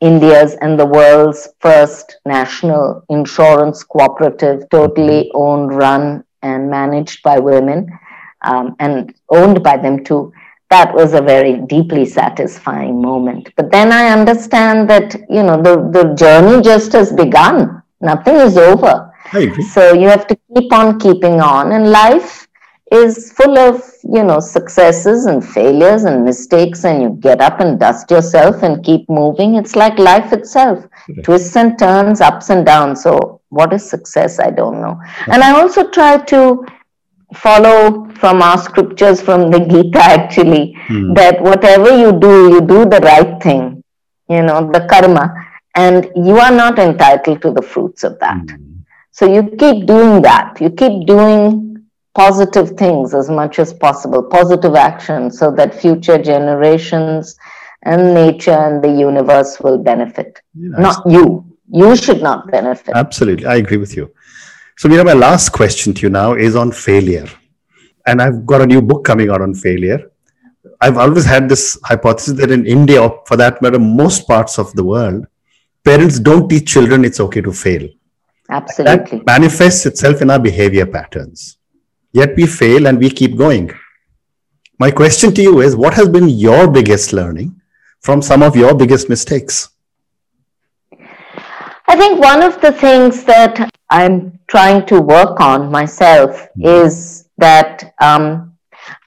India's 0.00 0.54
and 0.62 0.78
the 0.78 0.86
world's 0.86 1.48
first 1.60 2.18
national 2.24 3.04
insurance 3.10 3.82
cooperative, 3.82 4.62
totally 4.70 5.24
mm-hmm. 5.24 5.42
owned, 5.42 5.76
run, 5.76 6.24
and 6.42 6.70
managed 6.70 7.22
by 7.22 7.38
women 7.38 7.88
um, 8.48 8.74
and 8.78 9.14
owned 9.28 9.62
by 9.62 9.76
them 9.76 9.96
too. 10.04 10.32
That 10.70 10.94
was 10.94 11.14
a 11.14 11.22
very 11.22 11.54
deeply 11.74 12.04
satisfying 12.04 13.00
moment. 13.00 13.44
But 13.56 13.70
then 13.70 13.90
I 13.90 14.10
understand 14.18 14.90
that, 14.90 15.14
you 15.36 15.42
know, 15.42 15.58
the, 15.68 15.74
the 15.96 16.14
journey 16.14 16.60
just 16.62 16.92
has 16.92 17.10
begun. 17.12 17.82
Nothing 18.00 18.36
is 18.36 18.56
over. 18.56 18.94
So 19.72 19.94
you 19.94 20.08
have 20.08 20.26
to 20.26 20.36
keep 20.54 20.72
on 20.72 20.98
keeping 20.98 21.40
on. 21.40 21.72
And 21.72 21.90
life 21.90 22.46
is 22.92 23.32
full 23.32 23.56
of, 23.58 23.82
you 24.16 24.24
know, 24.28 24.40
successes 24.40 25.26
and 25.26 25.46
failures 25.56 26.04
and 26.04 26.24
mistakes. 26.24 26.84
And 26.84 27.02
you 27.02 27.10
get 27.28 27.40
up 27.40 27.60
and 27.60 27.80
dust 27.80 28.10
yourself 28.10 28.62
and 28.62 28.84
keep 28.84 29.08
moving. 29.08 29.56
It's 29.56 29.74
like 29.74 29.98
life 29.98 30.32
itself 30.32 30.84
twists 31.22 31.56
and 31.56 31.78
turns, 31.78 32.20
ups 32.20 32.50
and 32.50 32.64
downs. 32.66 33.02
So 33.02 33.40
what 33.48 33.72
is 33.72 33.88
success? 33.88 34.38
I 34.38 34.50
don't 34.50 34.80
know. 34.84 35.00
And 35.32 35.42
I 35.42 35.58
also 35.58 35.88
try 35.90 36.18
to 36.34 36.66
follow 37.34 38.08
from 38.14 38.42
our 38.42 38.58
scriptures 38.58 39.20
from 39.20 39.50
the 39.50 39.60
Gita 39.60 39.98
actually 39.98 40.76
mm. 40.88 41.14
that 41.14 41.40
whatever 41.40 41.96
you 41.96 42.18
do, 42.18 42.50
you 42.50 42.60
do 42.60 42.84
the 42.84 43.00
right 43.02 43.40
thing, 43.42 43.84
you 44.28 44.42
know, 44.42 44.70
the 44.72 44.86
karma, 44.88 45.34
and 45.74 46.10
you 46.16 46.38
are 46.38 46.50
not 46.50 46.78
entitled 46.78 47.42
to 47.42 47.50
the 47.52 47.62
fruits 47.62 48.04
of 48.04 48.18
that. 48.20 48.44
Mm. 48.46 48.84
So 49.10 49.26
you 49.26 49.42
keep 49.42 49.86
doing 49.86 50.22
that. 50.22 50.60
You 50.60 50.70
keep 50.70 51.06
doing 51.06 51.86
positive 52.14 52.70
things 52.70 53.14
as 53.14 53.28
much 53.28 53.58
as 53.58 53.72
possible, 53.72 54.22
positive 54.22 54.74
action, 54.74 55.30
so 55.30 55.50
that 55.52 55.74
future 55.74 56.18
generations 56.18 57.36
and 57.82 58.14
nature 58.14 58.50
and 58.50 58.82
the 58.82 58.88
universe 58.88 59.60
will 59.60 59.78
benefit. 59.78 60.40
Yes. 60.54 60.78
Not 60.78 61.02
you. 61.06 61.44
You 61.70 61.94
should 61.96 62.22
not 62.22 62.50
benefit. 62.50 62.94
Absolutely. 62.96 63.46
I 63.46 63.56
agree 63.56 63.76
with 63.76 63.96
you. 63.96 64.10
So, 64.78 64.88
Meera, 64.88 65.04
my 65.04 65.12
last 65.12 65.48
question 65.48 65.92
to 65.92 66.02
you 66.02 66.08
now 66.08 66.34
is 66.34 66.54
on 66.54 66.70
failure. 66.70 67.26
And 68.06 68.22
I've 68.22 68.46
got 68.46 68.60
a 68.60 68.66
new 68.66 68.80
book 68.80 69.04
coming 69.04 69.28
out 69.28 69.42
on 69.42 69.52
failure. 69.52 70.12
I've 70.80 70.96
always 70.96 71.24
had 71.24 71.48
this 71.48 71.76
hypothesis 71.82 72.34
that 72.34 72.52
in 72.52 72.64
India, 72.64 73.02
or 73.02 73.24
for 73.26 73.36
that 73.38 73.60
matter, 73.60 73.80
most 73.80 74.28
parts 74.28 74.56
of 74.56 74.72
the 74.74 74.84
world, 74.84 75.26
parents 75.84 76.20
don't 76.20 76.48
teach 76.48 76.70
children 76.72 77.04
it's 77.04 77.18
okay 77.18 77.40
to 77.40 77.52
fail. 77.52 77.88
Absolutely. 78.50 79.18
That 79.18 79.26
manifests 79.26 79.84
itself 79.84 80.22
in 80.22 80.30
our 80.30 80.38
behavior 80.38 80.86
patterns. 80.86 81.58
Yet 82.12 82.36
we 82.36 82.46
fail 82.46 82.86
and 82.86 83.00
we 83.00 83.10
keep 83.10 83.36
going. 83.36 83.72
My 84.78 84.92
question 84.92 85.34
to 85.34 85.42
you 85.42 85.60
is 85.60 85.74
what 85.74 85.94
has 85.94 86.08
been 86.08 86.28
your 86.28 86.70
biggest 86.70 87.12
learning 87.12 87.60
from 87.98 88.22
some 88.22 88.44
of 88.44 88.54
your 88.54 88.76
biggest 88.76 89.08
mistakes? 89.08 89.70
I 91.88 91.96
think 91.96 92.20
one 92.20 92.42
of 92.42 92.60
the 92.60 92.70
things 92.70 93.24
that 93.24 93.68
I'm 93.90 94.37
trying 94.48 94.86
to 94.86 95.00
work 95.00 95.40
on 95.40 95.70
myself 95.70 96.48
hmm. 96.54 96.66
is 96.66 97.28
that 97.38 97.94
um, 98.00 98.48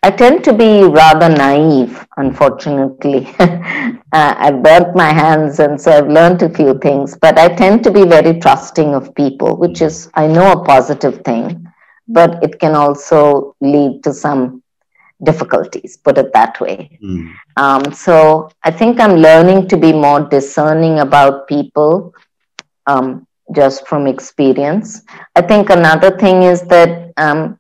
I 0.04 0.12
tend 0.12 0.44
to 0.46 0.54
be 0.54 0.84
rather 0.84 1.30
naive, 1.30 2.06
unfortunately. 2.18 3.28
uh, 3.40 3.96
I've 4.14 4.64
burnt 4.64 4.96
my 4.96 5.12
hands 5.12 5.60
and 5.60 5.80
so 5.80 5.92
I've 5.92 6.08
learned 6.08 6.42
a 6.44 6.50
few 6.50 6.78
things, 6.80 7.18
but 7.18 7.38
I 7.38 7.50
tend 7.56 7.84
to 7.84 7.92
be 7.92 8.06
very 8.06 8.40
trusting 8.40 8.96
of 8.96 9.14
people, 9.16 9.58
which 9.58 9.82
is, 9.82 10.10
I 10.14 10.28
know, 10.28 10.52
a 10.54 10.64
positive 10.64 11.22
thing, 11.24 11.68
but 12.08 12.44
it 12.44 12.60
can 12.60 12.76
also 12.76 13.56
lead 13.62 14.04
to 14.04 14.14
some 14.14 14.64
difficulties, 15.24 15.98
put 15.98 16.18
it 16.18 16.34
that 16.34 16.60
way. 16.60 16.98
Mm. 17.04 17.34
Um, 17.58 17.94
so 17.94 18.50
I 18.64 18.72
think 18.72 19.00
I'm 19.00 19.18
learning 19.18 19.68
to 19.70 19.78
be 19.78 19.94
more 19.94 20.22
discerning 20.22 21.00
about 21.00 21.48
people. 21.48 22.14
Um, 22.88 23.28
just 23.52 23.88
from 23.88 24.08
experience. 24.08 25.02
I 25.36 25.42
think 25.42 25.70
another 25.70 26.18
thing 26.18 26.44
is 26.44 26.62
that 26.64 27.12
um, 27.18 27.60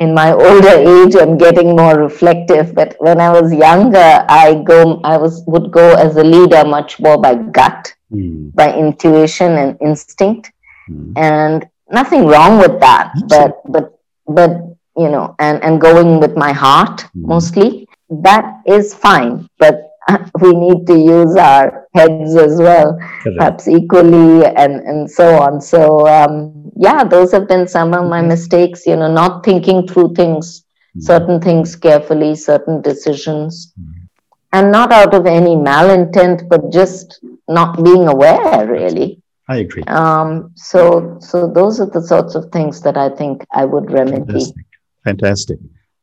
in 0.00 0.14
my 0.14 0.32
older 0.32 0.68
age, 0.68 1.14
I'm 1.14 1.36
getting 1.36 1.76
more 1.76 1.98
reflective. 1.98 2.74
But 2.74 2.96
when 2.98 3.20
I 3.20 3.30
was 3.30 3.52
younger, 3.52 4.24
I 4.28 4.62
go, 4.64 5.00
I 5.04 5.16
was 5.18 5.44
would 5.46 5.70
go 5.70 5.94
as 5.94 6.16
a 6.16 6.24
leader 6.24 6.64
much 6.64 6.98
more 6.98 7.18
by 7.20 7.34
gut, 7.34 7.94
mm. 8.10 8.54
by 8.54 8.74
intuition 8.74 9.52
and 9.52 9.76
instinct, 9.80 10.52
mm. 10.88 11.12
and 11.16 11.68
nothing 11.90 12.26
wrong 12.26 12.58
with 12.58 12.80
that. 12.80 13.12
But 13.28 13.60
but 13.70 13.98
but 14.26 14.50
you 14.96 15.08
know, 15.08 15.36
and 15.38 15.62
and 15.62 15.80
going 15.80 16.18
with 16.18 16.34
my 16.34 16.52
heart 16.52 17.04
mm. 17.14 17.28
mostly, 17.28 17.86
that 18.08 18.62
is 18.66 18.94
fine. 18.94 19.48
But 19.58 19.89
we 20.40 20.52
need 20.52 20.86
to 20.86 20.98
use 20.98 21.36
our 21.36 21.86
heads 21.94 22.36
as 22.36 22.58
well, 22.58 22.98
Correct. 23.22 23.38
perhaps 23.38 23.68
equally, 23.68 24.44
and, 24.46 24.74
and 24.80 25.10
so 25.10 25.40
on. 25.40 25.60
So, 25.60 26.06
um, 26.06 26.70
yeah, 26.76 27.04
those 27.04 27.32
have 27.32 27.48
been 27.48 27.66
some 27.68 27.94
of 27.94 28.08
my 28.08 28.22
mistakes, 28.22 28.86
you 28.86 28.96
know, 28.96 29.12
not 29.12 29.44
thinking 29.44 29.86
through 29.86 30.14
things, 30.14 30.60
mm-hmm. 30.60 31.00
certain 31.00 31.40
things 31.40 31.76
carefully, 31.76 32.34
certain 32.34 32.82
decisions, 32.82 33.72
mm-hmm. 33.80 34.04
and 34.52 34.72
not 34.72 34.92
out 34.92 35.14
of 35.14 35.26
any 35.26 35.56
malintent, 35.56 36.48
but 36.48 36.72
just 36.72 37.20
not 37.48 37.82
being 37.82 38.08
aware, 38.08 38.66
really. 38.66 39.22
I 39.48 39.56
agree. 39.58 39.82
Um, 39.84 40.52
so, 40.54 41.18
so 41.20 41.50
those 41.50 41.80
are 41.80 41.90
the 41.90 42.02
sorts 42.02 42.36
of 42.36 42.50
things 42.52 42.80
that 42.82 42.96
I 42.96 43.08
think 43.08 43.44
I 43.52 43.64
would 43.64 43.90
remedy. 43.90 44.24
Fantastic. 44.24 44.66
Fantastic. 45.04 45.58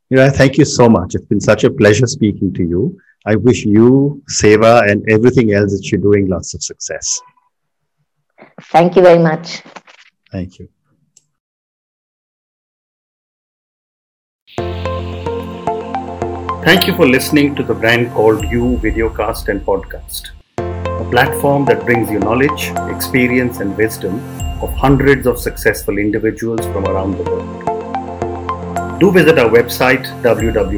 You 0.09 0.17
know, 0.17 0.29
thank 0.29 0.57
you 0.57 0.65
so 0.65 0.89
much. 0.89 1.15
It's 1.15 1.25
been 1.25 1.41
such 1.41 1.63
a 1.63 1.69
pleasure 1.69 2.07
speaking 2.07 2.53
to 2.53 2.63
you. 2.63 2.97
I 3.27 3.35
wish 3.35 3.65
you, 3.65 4.23
SEWA, 4.29 4.89
and 4.89 5.03
everything 5.09 5.51
else 5.53 5.73
that 5.73 5.91
you're 5.91 5.99
doing 5.99 6.29
lots 6.29 6.53
of 6.53 6.63
success. 6.63 7.21
Thank 8.71 8.95
you 8.95 9.01
very 9.01 9.19
much. 9.19 9.63
Thank 10.31 10.59
you. 10.59 10.69
Thank 16.63 16.87
you 16.87 16.95
for 16.95 17.05
listening 17.05 17.53
to 17.55 17.63
the 17.63 17.73
brand 17.73 18.11
called 18.13 18.45
You 18.45 18.79
Videocast 18.81 19.49
and 19.49 19.59
Podcast, 19.61 20.29
a 20.57 21.09
platform 21.11 21.65
that 21.65 21.83
brings 21.83 22.09
you 22.09 22.19
knowledge, 22.19 22.71
experience, 22.95 23.59
and 23.59 23.75
wisdom 23.75 24.21
of 24.61 24.71
hundreds 24.71 25.27
of 25.27 25.37
successful 25.37 25.97
individuals 25.97 26.65
from 26.67 26.85
around 26.85 27.17
the 27.17 27.23
world. 27.23 27.63
Do 29.01 29.11
visit 29.11 29.37
our 29.37 29.49
website 29.49 30.05
www.tbcy.in 30.23 30.77